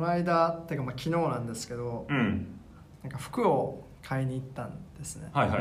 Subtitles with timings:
[0.00, 2.58] この間っていうかまあ昨日なんですけどうん。
[3.02, 5.28] なんか服を買いに行ったんですね。
[5.32, 5.60] はいはい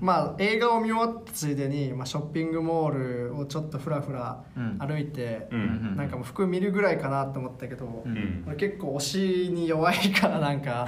[0.00, 4.78] まあ映画を見終わったついでに、まあ、ショッピングモールをちょっとふらふらうん。
[4.78, 5.96] 歩いて、うん。
[5.96, 8.12] なんかもう服見るぐらいかなと思ったけど、うん。
[8.12, 9.00] うん俺結構推
[9.46, 10.86] しに弱いからなんか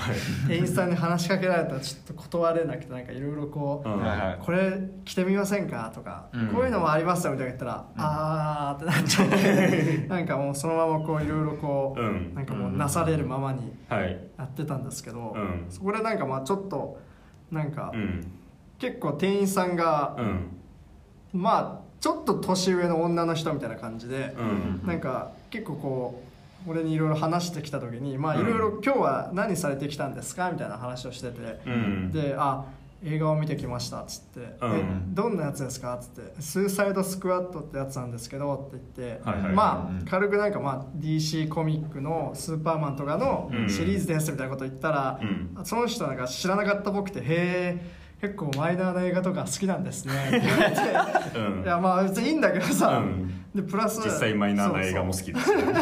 [0.49, 3.97] 店員さんに話しかけられたらちょっと断れなくてなんかいろいろこう、うん
[4.41, 6.49] これ着てみませんかとか、うん。
[6.49, 12.35] こういうのもありますよみたいな言ったら、あーってなっちゃって なんかもうそのままこういろいろこう、うん。
[12.35, 15.67] なんかもうなされるままにはいやってたんですけど、うん。
[15.71, 16.99] そこでなんかまあちょっと
[17.51, 18.27] なんか、うん。
[18.79, 21.41] 結構店員さんが、うん。
[21.41, 24.87] まあちょっと年上の女の人みたいな感じで、うん。
[24.87, 26.23] なんか結構こ
[26.67, 32.13] う俺にいろいろ話してきた時にまあいろいろう今日は何されてきたんですかみたいな話をしてて、うん。
[32.13, 32.65] で「あ
[33.05, 39.53] 映画を見てきました」っつって「うんえどんなやつですか?」っつって「スーサイドスクワットってやつなんですけど」って言って、はいはい。
[39.53, 43.69] まうんあ軽くなんかまあ DC コミックのスーパーマンとかのうん。
[43.69, 45.21] シリーズですみたいなこと言ったら、
[45.57, 45.65] うん。
[45.65, 51.39] その人なんか知らなかったっぽくて「へえ結構マイナーな映画とか好きなんですね」 って言われて。
[51.39, 51.63] うん。
[51.63, 53.45] いやまあ別にいいんだけどさ、うん。
[53.55, 55.73] でプラス実際マイナーな映画も好きですよね。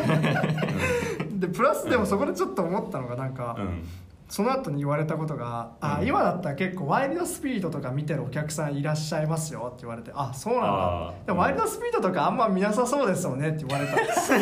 [1.33, 3.83] でプラスでもそこでちょっと思ったのがなんか、うん
[4.29, 6.07] その後に言われたことが「あうん。
[6.09, 10.69] 今だったら結構ワイルドスピードとか見てるお客さんいらっしゃいますよ」って言われて「あそうなんだ。
[10.69, 11.27] あ」ー。
[11.27, 13.95] でもワイルドスピードとかあんま見なさそうですよねって言われた。
[13.95, 14.33] んです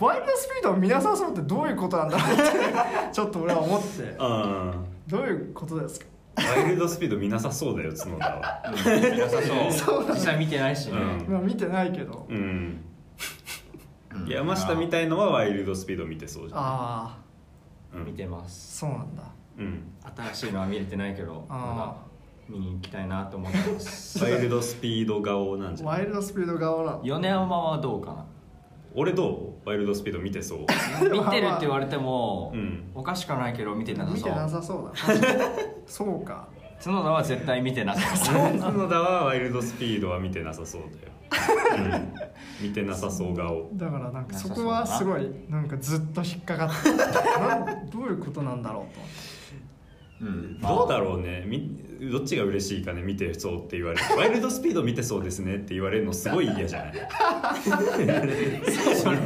[0.00, 2.42] ワイルドスピードを見なさそうってどういうことなんだろうって
[3.12, 4.14] ちょっと俺は思って。
[4.18, 4.74] あ
[5.06, 6.06] どういうことですか？
[6.36, 8.62] ーワイルドスピード見なさそうだよ角田は。
[8.66, 9.18] うん。
[9.18, 9.38] なさ
[9.72, 10.06] そう。
[10.10, 10.98] 実際見てないしね。
[11.26, 11.32] うん。
[11.32, 12.84] まあ見てないけど、うん。
[14.14, 14.26] うん。
[14.28, 16.60] 山下みたいのはワイルドスピード見てそうじゃん。
[16.60, 17.27] あうん
[17.92, 18.78] 見てまあす。
[18.78, 19.22] そうなんだ。
[19.58, 19.82] うん。
[20.32, 21.94] 新しいのは見れてないけどまあだ
[22.48, 24.22] 見に行きたいなと思ってます。
[24.24, 25.98] ワイルドスピード顔なんじゃない？
[25.98, 28.24] ワイルドスピード側なの米山はどうか
[28.94, 29.68] 俺どう？
[29.68, 30.58] ワイルドスピード見てそう。
[31.04, 32.90] な 見てるって言われてもうん。
[32.94, 34.92] おかしくはないけど見てなさ見てそうなさそうだ。
[35.86, 36.48] そうか
[36.82, 38.34] 角田は絶対見てなさそう。
[38.58, 41.98] 角田はワイルドスピードは見てなさそうだよ、
[42.60, 43.70] うん、見てなさそう顔。
[43.74, 46.90] だからなんかそこはすごいなんかずっと引っかかって
[47.90, 49.37] どういうことなんだろうと思って
[50.20, 50.60] うん。
[50.60, 51.44] どうだろうね。
[51.46, 53.02] みどっちが嬉しいかね。
[53.02, 56.92] 見てそうって言われる ワイルドスピード見てそうですねって言われるのすごい嫌じゃない？
[58.96, 59.18] それ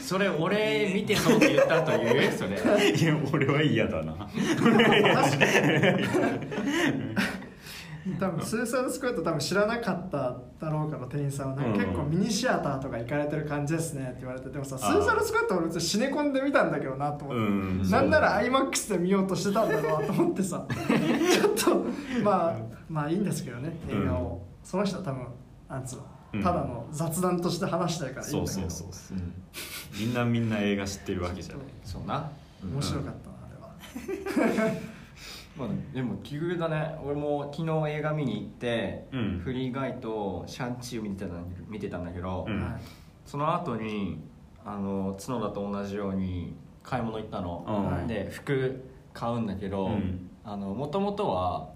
[0.00, 2.32] それ俺見てそうって言ったと言う？
[2.32, 2.90] それ。
[2.94, 4.28] いや俺は嫌だな
[8.18, 11.72] 多分スーサイドスクワット多分知らなかっただろうから店員さんはなん。
[11.72, 14.88] か結構ミニシアターとか行かれてる感じですねって言われてでもさスあ。
[14.90, 17.44] ーーサイドスクワット俺別にシネコンで見たんだけどなと思って、う
[17.86, 20.66] んなんなら IMAX で見ようとしてたんだろうなと思ってさ。
[21.56, 21.84] ちょっと
[22.24, 22.56] まあ
[22.88, 25.26] まあいいんですけどね映画を、その人は多分
[25.68, 25.98] なんつう
[26.42, 28.70] ただの雑談として話したいからいいんそうだけど。
[28.70, 29.32] そうそううん。
[29.98, 31.64] みんなみんな映画知ってるわけじゃない。
[31.84, 32.30] そうな。
[32.64, 34.74] 面白かったなあれは
[35.56, 36.96] まあ、でも奇遇だね。
[37.04, 39.40] 俺も昨日映画見に行って、うん。
[39.42, 42.60] フリーガイとシャンチーを見てたんだけど見てたんだけど、うん。
[42.62, 42.80] はい。
[43.26, 44.20] その後に
[44.64, 48.06] あの角田と同じように買い物行ったの、うん。
[48.06, 50.30] で服買うんだけどうん。
[50.44, 51.70] もともとは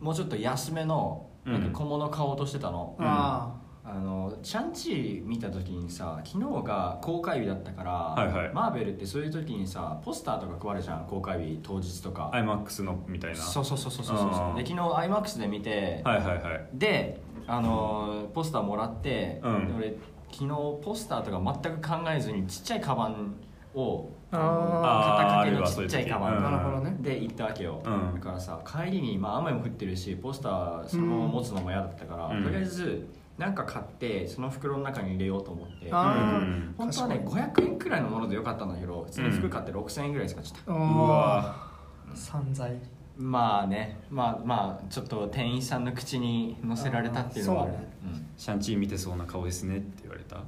[0.00, 1.72] もうちょっと安めのうんなん。
[1.72, 3.04] か小物買おうとしてたの、うん。
[3.06, 3.54] あ
[3.92, 8.52] あのシャンチー見た時にさ昨日が公開日だったから、はいはい。
[8.54, 12.30] マーベルってそういう時にさポスターとか配るじゃん公開日当日とか。
[12.32, 13.36] IMAX のみたいな。
[13.36, 16.68] そうそうそうそうそうそうで昨日 iMAX で見て、はいはいはい。
[16.72, 19.66] であのーポスターもらって、うん。
[19.66, 19.96] で俺
[20.30, 20.48] 昨日
[20.84, 23.34] ポスターとか全く考えずにちっちゃいカバン
[23.74, 24.40] をあー。
[24.40, 26.34] 肩掛けのちっちゃいカバン。
[26.34, 26.96] そういう時なるほどね。
[27.00, 28.14] で行ったわけよ、うん。
[28.14, 32.44] だからさ帰りに、まあ、雨も降ってるしポスターそのまま持つのも嫌だったから、うん。
[32.44, 33.08] とりあえず
[33.40, 35.86] なんか買ってその袋の中に入れようと思って。
[35.86, 36.74] うん。
[36.76, 41.70] 本当はね500円くらいのものでよかったんだけど普通に服買って6000円ぐらい使っちゃった、あうわ
[42.14, 42.78] 散財
[43.22, 47.88] まあねまあまあちょっと店員さんの口に乗せられたっていうのはあるあーそうね。
[48.02, 48.26] うん。
[48.38, 50.36] シャンチー見てそうな顔ですねって言われた。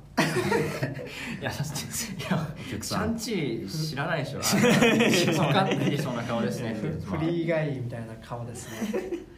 [1.38, 3.18] いや、だっていや、お客さん。
[3.18, 4.38] シャンチー知らないでしょ。
[5.42, 6.88] わかんないでそんな顔ですねって。
[7.04, 8.88] フリーガイみたいな顔ですね。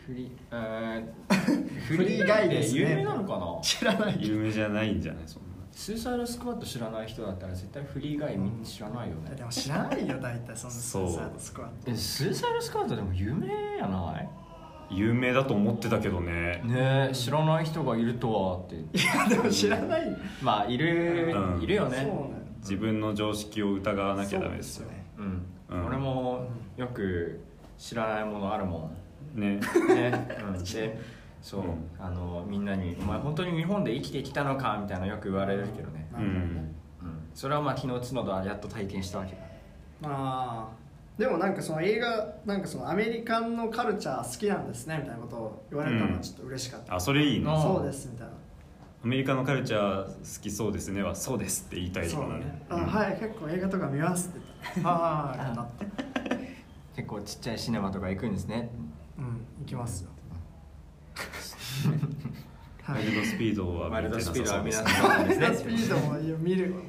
[0.06, 2.80] フリー、えーフリーガイですね。
[2.82, 3.60] 有名なのかな？
[3.62, 4.16] 知らない。
[4.20, 5.22] 有名じゃないんじゃない？
[5.26, 9.34] そんなスーサイドスクワット知らない人だったら絶対フリーガイみんな知らないよね。
[9.34, 9.44] で。
[9.44, 11.90] も知らないよ大体そんなスそうーサイドスクワット。
[11.90, 13.48] えスーサイドスクワットでも有名
[13.78, 14.28] やない
[14.90, 16.62] 有名だと思ってたけどね。
[16.64, 18.76] ねえ知らない人がいるとはって。
[18.76, 20.16] いやでも知らない。
[20.40, 21.62] まあ、いる、うん。
[21.62, 22.18] いるよそうねね。
[22.60, 24.88] 自分の常識を疑わなきゃダメですよ。
[24.88, 25.46] ねうん。
[25.70, 25.86] うん。
[25.86, 27.40] 俺もよく
[27.76, 28.90] 知らないものあるも
[29.34, 29.40] ん。
[29.40, 29.56] ね。
[29.88, 30.98] ね、 うん、で
[31.44, 31.90] そう、うん。
[32.00, 36.08] あのみんなに「お前本当に日本で生きてきたのか?」みたいなのよく言われるけどね。
[36.14, 36.20] うん。
[36.22, 36.74] うん。
[37.34, 39.38] それはまあ昨日角田はやっと体験したわけだ。
[40.00, 40.84] まあ。
[41.18, 47.48] でもなんかその映画なんかそのアメリカンのカルチャー好きなんですねみたいなことを言われたのはちょっと嬉しかった、あそれいいね。
[47.48, 48.32] あそうですみたいな。
[49.04, 52.40] アメリカのカルチャー好きそうですねはそうですって言いたいとそうだね。
[52.68, 54.40] かねあはい結構映画とか見ますって
[54.74, 56.36] 言ったらはいはいはいなった。
[56.96, 58.70] 結構ちっちゃいシネマとか行くんですね。
[59.18, 59.24] うん
[59.60, 60.08] 行きますよ。
[60.08, 60.13] はい
[62.86, 66.80] ワイルドスピードはワイルドスピードは皆見てなさんそうなんスピードも見るわ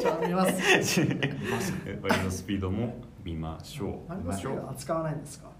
[0.00, 1.00] じゃあ見ます。
[1.00, 5.50] ワイルドスピードも見ましょワイルドスピード扱わないんですか？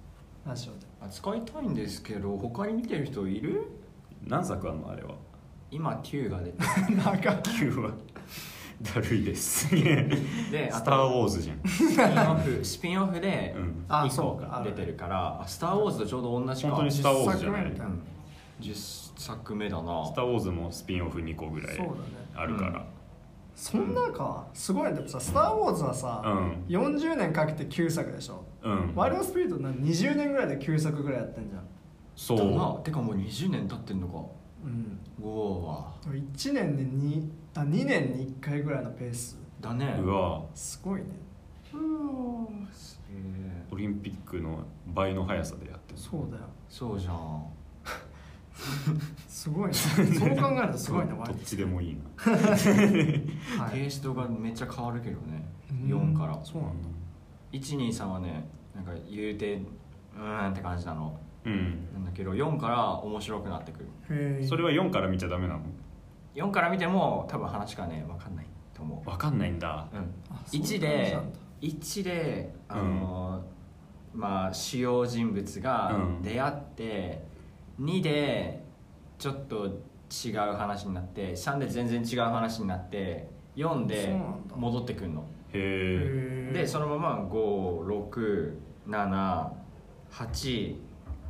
[0.47, 0.87] ラジオで。
[1.01, 3.61] 扱いたいんですけど他に見てる人いる？
[3.61, 3.65] う
[4.27, 5.15] 何作あんのあれは。
[5.73, 6.59] 今9が出て
[6.95, 7.91] なんか9は
[8.83, 9.69] だるいです。
[9.69, 9.71] ス
[10.51, 11.61] でター・ウォーズじゃん。
[11.69, 13.85] スピンオフスピンオフでうん。
[13.89, 16.71] あ1そうか個出てるからあスター・ウォーズとちょうど同じか。
[16.71, 17.63] 本当にスター・ウォーズじゃない。
[17.63, 17.95] 10作目みたいな
[18.61, 20.07] 10作目だな。
[20.07, 21.99] スター・ウォーズもスピンオフ2個ぐらいそうだね。
[22.35, 22.85] あるから。
[23.55, 24.47] そんなか。
[24.55, 24.95] すごいね。
[24.95, 26.65] でもさ「スター・ウォーズ」はさ、うん。
[26.69, 28.45] 40年かけて9作でしょ。
[28.63, 28.93] うん。
[28.95, 31.63] ワイルドスピードなんか20年ぐらいで9作ぐらいやってんじゃん。
[32.17, 32.79] そだな。
[32.81, 34.21] うてかもう20年経ってんのか。
[34.65, 35.01] うん。
[35.23, 39.39] うわ1年で 2, あ2年に1回ぐらいのペース。
[39.61, 39.97] だね。
[40.01, 40.43] うわ。
[40.55, 41.07] すごいね。
[42.73, 46.45] すげえオリンピックの倍の速さでやってるそうだよ。
[46.69, 47.45] そうじゃん。
[49.29, 49.75] すごいね。
[49.75, 50.05] そう
[50.37, 52.33] 考えるとすごいね どっちでもいいな。
[53.65, 53.73] はい。
[53.75, 55.45] テイストがめっちゃ変わるけどね。
[55.71, 56.13] うん。
[56.15, 56.39] 4から。
[56.45, 56.89] そうなんだ。
[57.53, 61.19] 123はねなんか言うてうーんって感じなの。
[61.45, 61.89] うん。
[61.95, 63.87] なんだけど4から面白くなってくる。
[64.11, 65.61] へえそれは4から見ちゃダメなの？
[66.35, 69.89] 4から見ても多分話がね分かんないと思分かんないんだ。
[69.93, 71.39] う、うん、あそういう1感じでなんだ。
[71.61, 73.61] 1であのー
[74.13, 76.23] まあ主要人物がうん。
[76.23, 77.25] 出会って、
[77.81, 78.65] 2で
[79.19, 84.13] ちょっと違う話になって3で全然違う話になって4そうで
[84.57, 85.25] 戻ってくるの。
[85.53, 87.29] へえでそのまま
[88.87, 90.77] 56788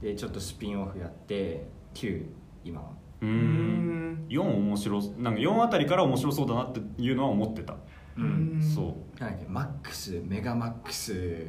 [0.01, 2.25] でちょっとスピンオフやって9
[2.65, 2.89] 今は
[3.23, 4.13] ううん。
[4.15, 7.75] ん4面白そなんか4あたりから面白そうだなっていうのは思ってた。
[7.75, 7.79] う
[8.19, 8.59] うん。
[8.59, 9.21] んそう。
[9.21, 11.47] なんだっけマックスメガマックス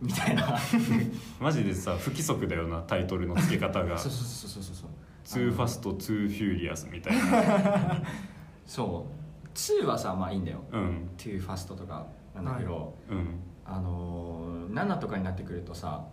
[0.00, 0.56] みたいな。
[1.40, 3.98] マジでさ不規則だよなタイトルの付け方が。
[3.98, 4.90] そうそうそうそうそう
[5.24, 8.02] 「ツーファストツーフューリアス」みたいな。
[8.66, 9.22] そう。
[9.54, 10.62] 2はさまあいいんだよ。
[10.72, 11.10] うん。
[11.18, 13.26] 2ファストとかなんだけど、うん。
[13.64, 16.04] あのー、7とかになってくるとさ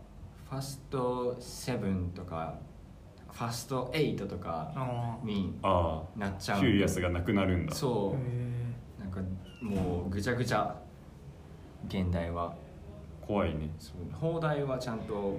[0.50, 2.56] ファスト7とか
[3.32, 7.72] ファスト8とかあにあなっちゃうあフューリアスがなくなるんだ。
[7.72, 9.02] あそへう。
[9.04, 9.22] なんか
[9.62, 10.76] もうぐちゃぐちゃ
[11.88, 12.54] 現代は。
[13.26, 13.70] 怖いね。
[14.14, 15.38] 放題はちゃんと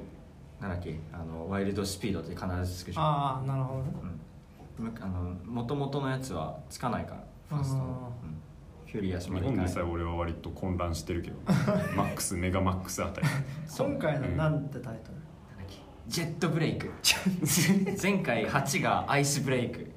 [0.60, 0.98] なんだっけ？
[1.12, 3.04] あのワイルドスピードって必ずつくえじゃん。
[3.04, 3.90] ああなるほどね。
[4.78, 4.84] うん。
[4.87, 8.40] むあの元々のやつはつかないからファストの、うん。
[8.87, 9.66] フューリアス日までいかない。
[9.66, 11.37] 本でさえ俺は割と混乱してるけど。
[11.96, 13.26] マックスメガマックスあたり。
[13.76, 15.14] 今回のなんてタイトル？
[15.14, 15.19] なん
[16.10, 16.90] ジェットブレイク。
[18.02, 19.88] 前回8がアイスブレイク。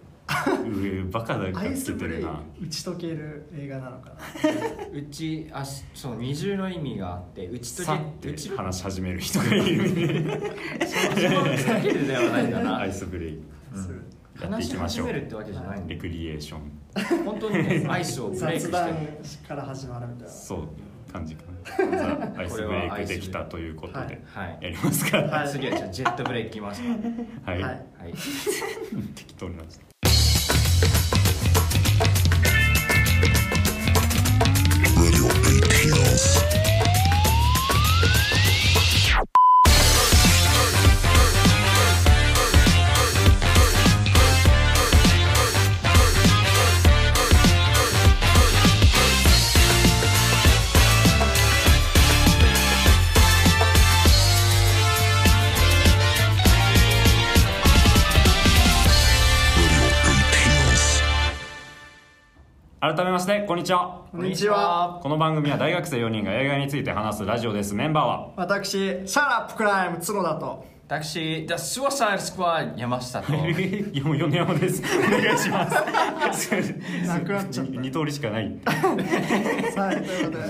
[0.64, 4.16] 上バカだアがつイスブレイけてるな打ち解ける映画なのかな。
[4.94, 8.30] うちあしそう二重の意味があって打ちさ解けって。
[8.30, 10.96] 打ち話し始める人がいる打ち
[11.66, 12.78] 解けるではないんだな。
[12.78, 13.80] アイスブレイク。
[13.80, 14.04] する
[14.40, 19.08] やってい話しきましょう始めるってわけじゃないレクリエーション本当にねアイスをブレイクして雑談る
[19.48, 20.32] から始まるみたいな。
[20.32, 20.68] そう
[21.14, 21.44] 感じか
[21.78, 24.58] なアイスブレイクできたということはいではい。
[24.62, 26.90] やりますかはい次はじゃあジェットブレイクいきますか。
[27.46, 27.72] はい、はい。
[27.72, 27.78] は
[28.10, 28.14] い
[29.16, 29.84] 適当になっちゃっ
[36.64, 36.73] た
[62.84, 64.02] 改めましてこんにちは。
[64.12, 65.00] こんにちは。
[65.02, 67.74] この番組は大学生4人が映画について話すラジオです。
[67.74, 68.34] メンバーは？
[68.36, 70.66] 私 Shut Up Crime 角田と。
[70.90, 73.32] 私 The Suicide Squad 山下と。
[73.40, 74.84] いやもう米山です。
[74.84, 75.66] お願いしま
[76.34, 76.52] す。
[77.08, 77.72] なくなっちゃった。
[77.72, 78.52] 二通りしかない。
[78.68, 80.44] はい、ということで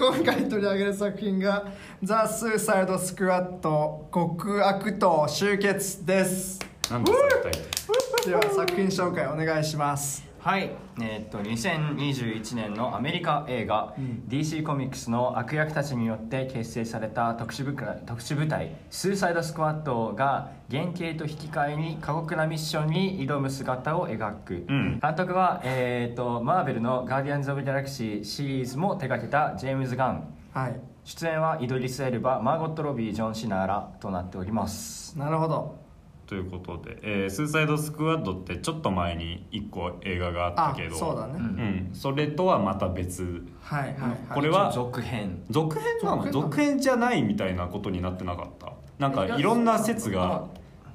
[0.00, 1.64] 今回取り上げる作品が
[2.02, 6.58] 「ザ・スーサイド・スクワッド極悪党集結」です。
[6.90, 13.94] なんだそれ一体では作品紹介お願いしますはい、えーっと2021年のアメリカ映画、
[14.28, 25.00] DC コミックスの悪役たちによって結成された特殊部隊特殊部隊スーサイドスクワットが原型と引き換えに過酷なミッションに挑む姿を描く、うん。
[25.00, 30.80] 監督は、えーっとマーベルの「ガーディアンズ・オブ・ギャラクシー」シリーズも手掛けたジェームズ・ガンはい。
[31.04, 35.18] 出演はイドリス・エルバマーゴット・ロビージョン・シナーらとなっております。
[35.18, 35.87] なるほど
[36.28, 41.42] ということで、えースーサイドスクワッドってちょっと前に1個映画があったあけどそうだね、うん。
[41.42, 43.46] うん、それとはまた別。
[43.62, 44.18] はいはいはい。
[44.34, 45.42] これは続編。
[45.50, 46.30] 続編なの？
[46.30, 46.46] 続編なの？
[46.50, 48.74] 続編じゃないみたいなことになってなかった？
[48.98, 50.44] なんかいろんな説が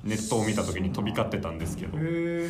[0.03, 1.97] ネットを見た時に飛び交ってたんですけど。
[1.97, 2.49] へえ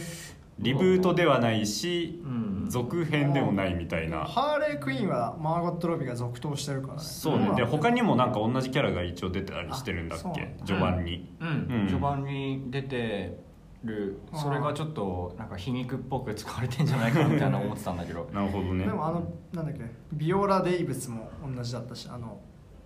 [0.60, 2.54] リブートではないしうん。
[2.70, 4.20] 続編でもないみたいな。
[4.26, 7.00] ハーレークイーンはマーゴット・ロビーが続投してるからね。
[7.02, 7.52] そうね。
[7.56, 10.56] で他にもなんか同じキャラが一応出てたりしてるんだっけ？
[10.66, 11.30] 序盤に。
[11.40, 11.88] うん、うん。
[11.88, 13.38] 序盤に出て
[13.84, 14.20] る。
[14.34, 18.28] それがちょっとなんか皮肉っぽく使われてんじゃないかなみたいな思ってたんだけど。
[18.34, 18.86] なるほどね。
[18.86, 19.82] でもあのなんだっけ？
[20.14, 22.40] ビオラ・デイブスも同じだったしあの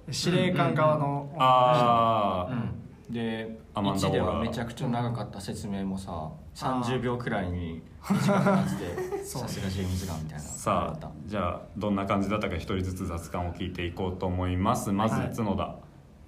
[0.10, 2.72] 司令官側の、ああ、
[3.10, 10.44] でアマンダ1でオーラはめちゃくちゃ長かった説明もさ30秒くらいに短くなって さすがジェームズ・ガンみたいな。
[10.44, 14.92] さあじゃあどんな感じだったか一人ずつ雑談を聞いていこうと思います。
[14.92, 15.76] まずはい角田、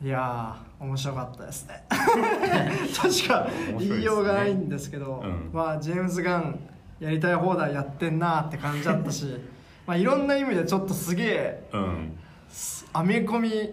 [0.03, 1.84] いやー面白かったですね。
[1.89, 3.48] 確か
[3.79, 5.50] 言いようがないんですけどうん。
[5.51, 6.60] まあジェームズ・ガン
[7.00, 9.25] やりたい放題やってんなって感じだったし
[9.88, 12.20] まあいろんな意味でちょっとすげえうん。
[12.94, 13.72] アメコミ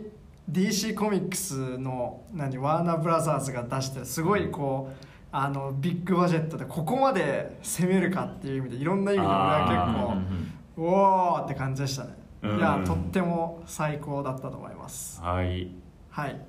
[0.51, 12.11] DC コミックスの何ワーナーブラザーズが出してるすごいこうあのビッグバジェットでここまで 攻めるかっていう意味でいろんな意味で俺は結構うんおーって感じでしたね。
[12.43, 12.59] うん。
[12.59, 15.21] いやとっても最高だったと思います。
[15.23, 15.71] はい。
[16.11, 16.41] はい。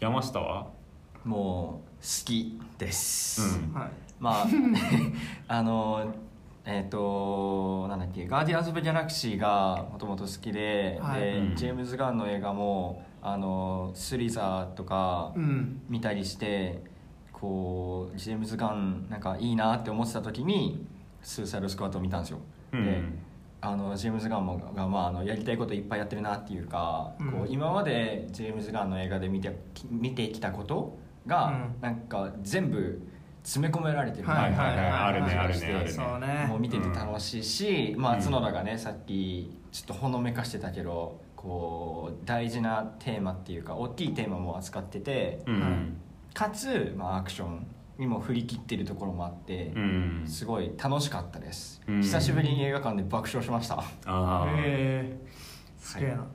[0.00, 0.66] 山下は？
[1.24, 3.72] もう好きです、うん。
[3.72, 3.90] はい。
[4.18, 4.46] まあ
[5.48, 6.12] あの
[6.64, 11.20] えっ、となんだっけ「ガーディアンズ・オブ・ギャラクシー」がもともと好きで,、はい。
[11.20, 11.56] でうん。
[11.56, 15.82] ジェームズ・ガンの映画もあのスリザーとかうん。
[15.88, 16.82] 見たりして
[17.32, 20.84] こうジェームズ・ガンなんかいいなって思ってた時に
[21.22, 22.38] 「スーサイド・スクワット」を見たんですよ、
[22.72, 22.84] うん。
[22.84, 23.02] で
[23.60, 27.32] あのジェームズ・ガンもが、まあ、あのやりたいこといっぱいやってるなっていうか、うん。
[27.32, 29.56] こう今までジェームズ・ガンの映画で見て
[29.90, 30.96] 見てきたこと
[31.26, 31.80] が、うん。
[31.80, 33.00] なんか全部
[33.42, 36.46] 詰め込められてるはいはいはいあるねあるしてねあるねそうね。
[36.48, 38.22] もう見てて楽しいし、まあうん。
[38.22, 45.60] 角田がねさっきちょっとほのめかしてたけどこう大事なテーマっていうか大きいテーマも扱っててうん。
[45.60, 45.70] はい
[46.34, 47.66] かつ、まあ、アクション
[47.98, 50.22] にも振り切ってるところもあってう、ん。
[50.24, 52.00] すごい楽しかったです、うん。
[52.02, 53.76] 久しぶりに映画館で爆笑しました。
[53.78, 56.26] ああ、えー、すげえな、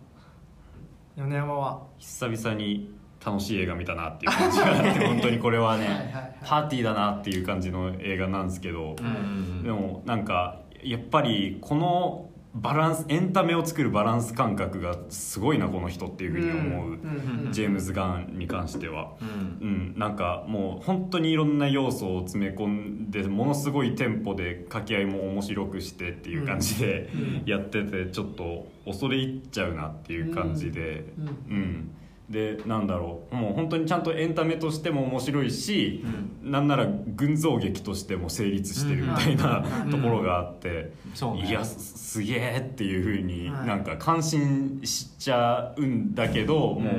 [1.15, 1.83] 米山は？
[2.00, 2.93] 久々に
[3.24, 6.36] 楽しい映画見たなっていう感じがあって 本当にこれはねはいはいはい。
[6.43, 9.63] パーティーだなっていう感じの映画なんですけど、うん。
[9.63, 19.13] でもなんかやっぱりこのバランスエンタメを作るバランス感覚がすごいなこの人っていうふうに思う、んジェームズ・ガンに関しては。
[19.22, 19.57] うん。
[19.62, 22.67] うん、なんかもう本当にいろんな要素を詰め込
[23.07, 31.27] んでものすごいテンポで掛け合いも面白くしてっていう感じでうんやっててちょっと恐れ入っちゃうなっていう感じで、うん。
[31.27, 31.29] う
[31.60, 31.95] ん
[32.30, 33.36] でなんだろう。
[33.36, 36.03] もう本当にちゃんとエンタメとしても面白いし、
[36.42, 39.92] なんなら群像劇としても成立してるみたいな、 うん。
[39.92, 41.48] ところがあって、そうね。
[41.48, 43.68] いやすすげえっていうふうにはい。
[43.68, 46.88] なんか感心しちゃうんだけどもううんうん。
[46.88, 46.89] う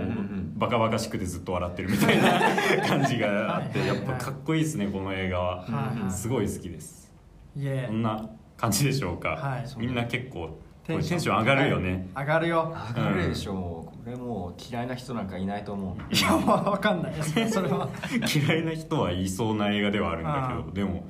[0.40, 2.40] んバカバカしくてずっと笑ってるみたいな
[2.86, 6.10] 感じがあってはいやっぱかっこいいですねこの映画は、はいはい。
[6.12, 7.12] すごい好きです。
[7.54, 12.76] こんな感じでしょうか、はいみんな結構テンション上がるよね、上がるよ。
[12.96, 13.54] 上がるでしょ。
[13.54, 16.14] もうこれもう嫌いな人なんかいないと思う。
[16.14, 17.14] いやわかんない。
[17.14, 17.88] ですねそれは。
[18.34, 20.72] 嫌いな人はいそうな映画ではあるんだけどあ。
[20.74, 21.06] でも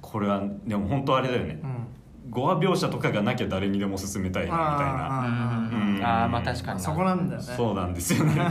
[0.00, 1.60] これはでも本当あれだよね。
[1.62, 1.86] うん
[2.30, 5.22] 語話描写とかがなきゃ誰にでも勧めたいなみたいな。
[5.22, 6.04] あうん。
[6.04, 7.54] ああまあ確かにそこなんだよね。
[7.56, 8.50] そうなんですよね。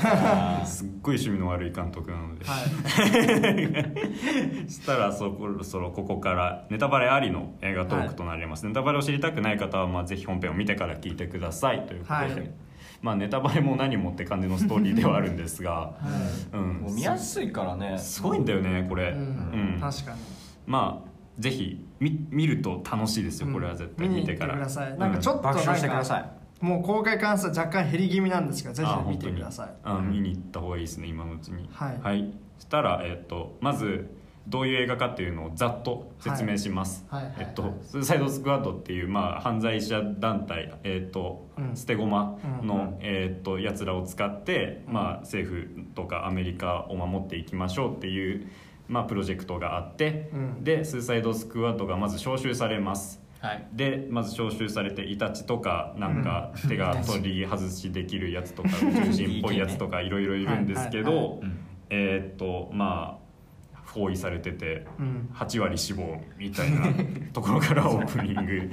[0.65, 2.55] すっごい趣味の悪い監督なので、は
[4.67, 12.51] したらそろそろここからネタバレありの映画トークとなります、ネタバレを知りたくない方はまあぜひ本編を見てから聞いてくださいということで、はい。
[13.01, 15.93] まあネタバレも何もって感じのストーリーではあるんですが、
[16.51, 16.73] うん。
[16.81, 17.97] もう見やすいからね。
[17.97, 19.73] すごいんだよねこれ、うん。
[19.73, 19.79] うん。
[19.79, 20.17] 確かに。
[20.65, 29.69] まあぜひ見見ると楽しいですよこれは絶対見に行って見てから、くださいなんかちょっと爆なん笑してくださかもう公開関数若干減り気味なんですけどぜあひ見てください。
[29.83, 31.69] あ見に行った方がいいですね今のうちに。
[31.71, 32.33] はい。
[32.57, 34.09] そしたら、えっとまず
[34.47, 37.23] どういう映画かっていうのをざっと説明します、はい。
[37.25, 37.31] はい。
[37.31, 37.37] はい。
[37.39, 41.75] はいえっと、スーサイドスクワッドっていう、まあ、犯罪者団体、えっとうん。
[41.75, 42.97] 捨て駒の、うん。
[43.01, 44.93] えっとやつらを使って、うん。
[44.93, 48.47] まあ、政府とかアメリカを守っていきましょうっていう、
[48.87, 50.63] まあ、プロジェクトがあって、うん。
[50.63, 53.67] でスーサイドスクワッドがまず招集されます、はい。
[53.73, 63.26] でまず招集されてイタチとかなんか手が取り外しできるやつとか 宇宙人っぽいやつとかいろいろいるんですけどうんえーっとまあ
[63.97, 65.29] 包囲されててうん。
[65.33, 66.87] 8割死亡みたいな
[67.33, 68.69] ところからオープニング。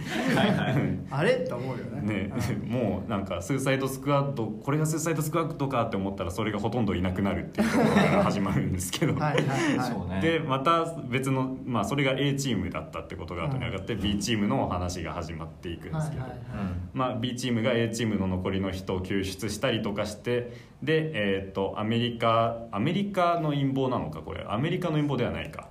[1.10, 1.32] あれ？
[1.32, 2.04] って思うよね。
[2.04, 2.32] ね、
[2.66, 9.90] もうなんかスーサイドスクワットこれがスーサイドスクワットかって思ったらそれがほとんどいなくなるっていうところから始まるんですけど、はいはいはい。
[9.90, 10.20] そうね。
[10.20, 16.40] でまた別の、まあ、それが A チームだったってことが後に上がって、B チームの話が始まっていくんですけど、はいはい。
[16.92, 20.52] まあ、B チームが A チームの残りの人を救出したりとかして
[20.84, 24.44] で、えー、とアメリカアメリカの陰謀なのかこれ。
[24.48, 25.68] アメリカの陰謀ではないか。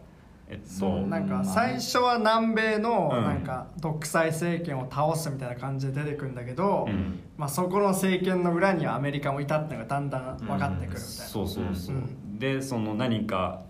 [0.49, 3.23] えっとそうなんか最初は南米のうん。
[3.23, 7.19] なんか独裁政権を倒すみたいな感じで出てくるんだけど、うん。
[7.37, 12.39] まあ、そこの政権の裏にはアメリカもいたっていうのがだんだん分かってくるみたいな、そうそうそう、うん。
[12.39, 13.61] でその何か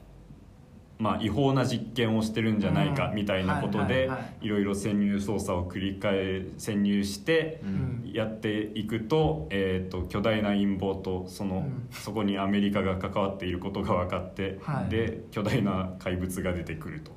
[1.04, 3.16] まあ違法な実験をしてるんじゃないかうん。
[3.16, 4.48] みたいなことはいではい。
[4.48, 8.12] ろいろ潜入捜査を繰り返潜入してうん。
[8.14, 11.88] やっていくと,、えー、と巨大な陰謀とその、うん。
[11.92, 14.90] そこにアメリカが関わっていることが分かって、はい。
[14.90, 17.12] で巨大な怪物が出てくると。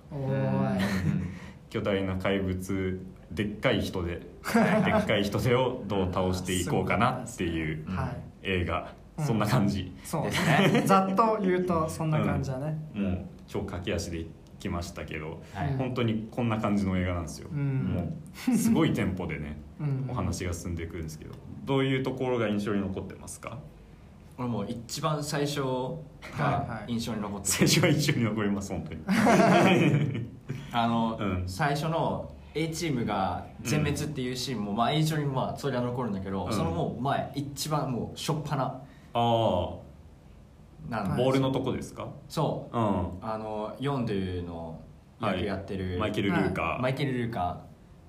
[1.71, 3.01] 巨大な怪物
[3.31, 8.17] でっかい人ででっかい人手をどう倒していこうかなっていうはい。
[8.43, 9.91] 映画、うんそんな感じ。
[10.05, 10.83] そうでですね。
[10.85, 14.27] ざっと言うとそんな感じだね、もう超駆け足で行
[14.59, 15.75] きましたけど、はい。
[15.77, 17.85] 本当にこんな感じの映画なんですよ、うん。
[17.95, 18.13] も
[18.53, 20.07] うすごいテンポでね うん。
[20.11, 21.35] お話が進んでいくんですけど。
[21.65, 23.59] どういうところが印象に残ってますか？
[24.39, 25.97] 俺もう一番最初は
[26.37, 26.93] いがはい。
[26.93, 29.01] 印象に残って最初は一緒に残ります本当に。
[30.73, 31.45] あの、うん。
[31.47, 36.53] 最初の A チームが全滅っていうシーンも、まあ印象にまあそれは残るんだけど、うん。
[36.53, 38.79] そのもう前一番もうしょっぱなあ
[39.15, 39.69] あ
[40.89, 42.09] なんはいボールのとこですか？
[42.29, 42.77] そう。
[42.77, 42.85] うん。
[43.23, 44.81] あのヨンドゥの
[45.21, 47.61] 役やってる、マイケル・ルーカー、マイケル・ルーカ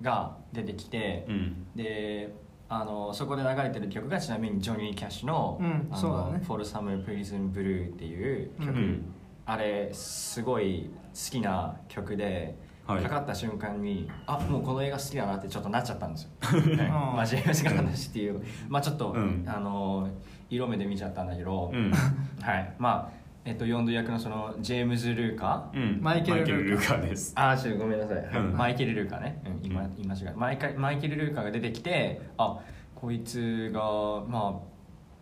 [0.02, 1.66] ーが出てきて、うん。
[1.74, 2.34] で
[2.68, 6.32] あのそこで流れてる曲がちなみにジョニー・キャッシュのうん「あそうだね。
[6.34, 9.14] のフォル・サム・プリズン・ブルー」っていう曲、うん。
[9.46, 13.02] あれすごい好きな曲で、はい。
[13.02, 16.88] かかった瞬間にあもうこの映画好きだなってちょっとなっちゃったんですよ、ね うん。
[16.90, 18.42] まあジェームズ・ガンの話っていう。
[18.68, 19.44] まあちょっと、うん。
[19.46, 20.08] あの
[20.50, 21.90] 色目で見ちゃったんだけど、うん。
[22.40, 22.74] はい。
[22.78, 25.94] まあえっとヨンド役のそのジェームズ・ルーカー？
[25.94, 26.02] うん。
[26.02, 27.32] マイケルルーカールーカーです。
[27.36, 28.56] あーちょっとごめんなさい、うん。
[28.56, 32.58] マイケル・ルーカーね、うん、今今違うマイカマイケル・ルーカーが出てきてあ
[32.94, 33.80] こいつが
[34.26, 34.68] まあ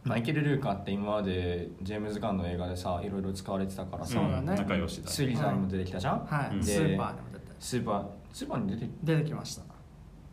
[0.04, 4.54] マイケル・ルーカーって今までジェームズ・ガンの映画でさいろいろ使われてたからさ、そうだね。
[4.54, 9.62] ん仲良しだスリザーにも出てきたじゃん、はい、うんスーパーにも出てスーパースーパーに出て出てきました。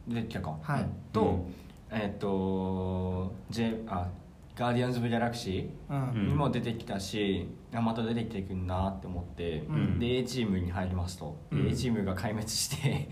[0.08, 0.58] 出てきたか。
[0.62, 0.86] はい。
[1.12, 1.98] と、うん。
[1.98, 4.08] えっとジェあ
[4.56, 6.28] ガーディアンズ・オブ・ギャラクシうん、ーうん。
[6.28, 10.00] にも出てきたし、あまた出てきてくんなって思って、うん。
[10.00, 11.68] で A チームに入りますと、うん。
[11.68, 13.10] A チームが壊滅して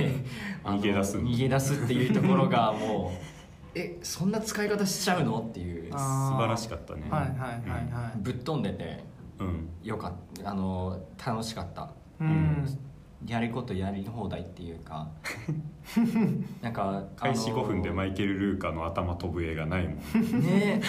[0.62, 1.18] 逃げ出す。
[1.18, 3.18] 逃げ出すっていうところがもう
[3.78, 5.90] えそんな使い方しちゃうのっていう。
[5.94, 7.06] あ素晴らしかったね。
[7.10, 9.04] はいはいはいはいぶっ飛んでて
[9.38, 9.68] うん。
[9.82, 10.50] よかった。
[10.50, 11.90] あの楽しかった。
[12.20, 12.64] うん、
[13.26, 15.08] やることやり放題っていうか
[16.60, 20.40] なんか開始5分でマイイケル・ルーカーの頭飛ぶ映画ないもん。
[20.42, 20.80] ね。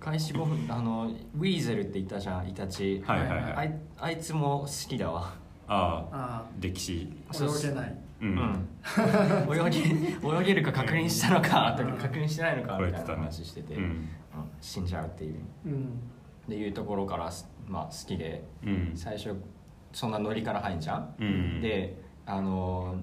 [0.00, 3.02] 開始5分あのウィーゼルって言ったじゃんイタチ。
[3.06, 3.52] はいはいはい。
[3.54, 5.32] あいあいつも好きだわ。
[5.68, 7.12] あああ歴史。
[7.28, 7.98] あ泳げない。
[8.20, 8.68] うん、
[9.48, 9.78] 泳げ
[10.40, 13.82] 泳げるか確認したのかとか確認してないのかみたいな話してて、うん。
[13.82, 14.08] うん。
[14.60, 15.34] 死んじゃうっていう。
[15.66, 15.72] うん。
[16.46, 17.30] っていうところから、
[17.68, 18.42] まあ、好きで。
[18.64, 18.92] うん。
[18.94, 19.36] 最初
[19.92, 21.60] そんなノリから入んじゃん、うん。
[21.60, 22.96] であの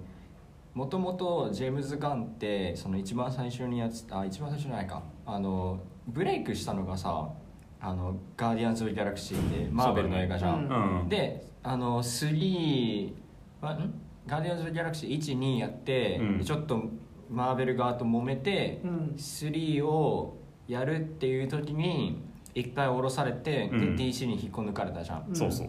[0.73, 5.01] もともとジェームズ・ガンってその一番最初にやつあ一番最初じゃないか。
[5.25, 7.29] あのブレイクしたのがさ
[7.81, 11.09] 「あのガーディアンズ・オブ・ギャラクシー」ってマーベルの映画じゃん、そうだうん。
[11.09, 13.13] であの3
[13.61, 13.93] あん？
[14.27, 16.37] ガーディアンズ・オブ・ギャラクシー12やって、うん。
[16.37, 16.83] でちょっと
[17.29, 19.15] マーベル側と揉めて、うん。
[19.17, 22.21] 3をやるっていう時に
[22.53, 23.95] 一回降ろされて、うん。
[23.95, 25.67] で DC に引っこ抜かれたじゃん、そうそう。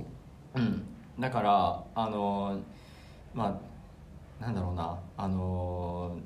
[0.56, 0.82] うん、
[1.18, 2.58] だからあの
[3.34, 3.58] ま
[4.40, 6.16] あなんだろうなあの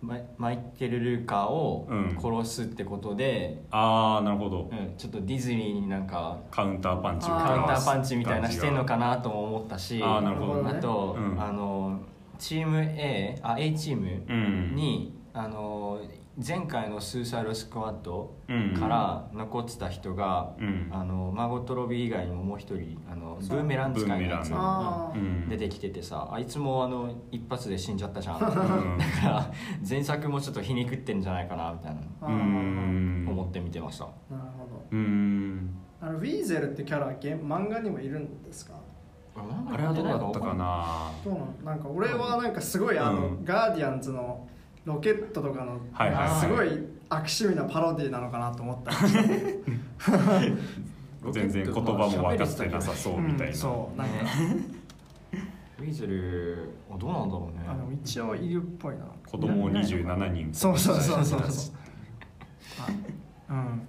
[0.00, 2.18] マイマイケル・ルーカーをうん。
[2.20, 4.68] 殺すってことで、ああなるほど。
[4.70, 10.70] うんちょっとディズニーになんかカウンターパンチカウンターパンチみたいなしてんのかなとも思ったしあーなるほどね。
[10.70, 11.40] あと、うん。
[11.40, 12.00] あの
[12.38, 14.74] チーム A あ A チームうん。
[14.74, 16.00] に、あの
[16.38, 20.88] 前回のスーサイドスクワットうんから残ってた人が、うん。
[20.90, 25.18] あのマーゴット・ロビー以外にももう一人あのブーメラン使いのやつブーメランあー。
[25.18, 25.48] うん。
[25.50, 28.40] 出てきててさあいつもあの一発で死んじゃったじゃん。
[28.40, 28.54] だうん
[28.98, 29.50] から
[29.86, 32.00] 前作もちょっと皮肉ってんじゃないかなみたいな。
[33.30, 34.06] 思って見てました。
[34.34, 34.82] なるほど。
[34.90, 35.70] うん。
[36.00, 38.72] あのウィーゼルってキャラゲ漫画にもいるんですか？
[39.36, 41.10] あれはなどうだったかな。
[41.22, 43.44] そうなんか俺はなんかすごいあの、うん。
[43.44, 44.46] ガーディアンズの
[44.84, 46.40] ロケットとかの、はいはいはい。
[46.40, 46.68] すごい
[47.08, 48.92] 悪趣味なパロディなのかなと思った。
[51.32, 54.14] 全然言葉も分かってなさそうみたいな、うんそうなんか、
[55.78, 57.64] ウィズルあどうなんだろうね。
[57.68, 59.04] あでも一応いるっぽいな。
[59.26, 61.76] 子供を27人そうそうそうそうそう。
[62.80, 62.94] はい
[63.50, 63.86] うん。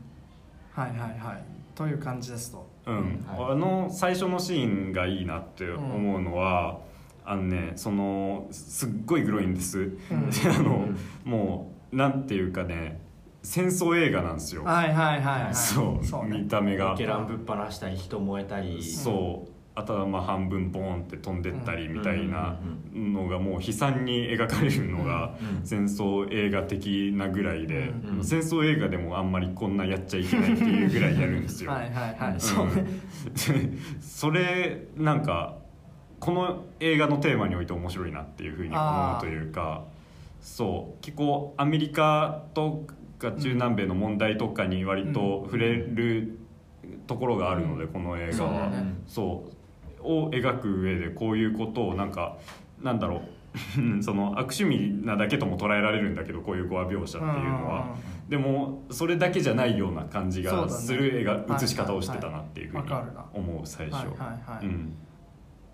[0.73, 1.43] はいはいはい。
[1.73, 2.67] という感じですと。
[2.85, 3.53] うん、はい。
[3.53, 6.81] あの最初のシーンがいいなって思うのは、
[7.25, 9.97] あのねそのすっごいグロいんです、ん。
[10.49, 10.87] あの
[11.23, 12.99] もうなんていうかね
[13.43, 15.55] 戦争映画なんですよ、はいはいはいはい。
[15.55, 16.39] そうそうね。
[16.39, 16.95] 見た目が。
[16.97, 18.81] ゲランぶっ放したり人燃えたり。
[18.81, 19.51] そう。
[19.75, 22.59] 頭半分ボーンって飛んでったりみたいな
[22.93, 28.23] うんのがもう悲惨に描かれるのがうん戦争映画的なぐらいで、うんうん。
[28.23, 31.71] 戦争映画でもあんまりこんなやっちゃいけないっていうぐらいやるんですよ。
[31.73, 32.85] はいはいはい、うんそうね
[33.99, 35.57] それなんか
[36.23, 39.83] この映画のテーマにおいて面白いなっていうふうに思うというか
[40.41, 42.85] そう結構アメリカと
[43.19, 46.39] か中南米の問題とかに割と触れる
[47.07, 48.69] ところがあるので、この映画は。
[48.69, 48.95] ね。
[49.07, 49.53] そう
[50.05, 52.37] を描く上でこういうことをなんか
[52.81, 53.21] なんだろう。
[54.01, 57.95] その悪趣味なだけとも捉えられるんだけどこういう語話描写っていうのは。
[58.27, 62.83] でもそれだけじゃないような感じがする映画、はい映し方をしてたなっていうふうに
[63.31, 64.07] 思う最初、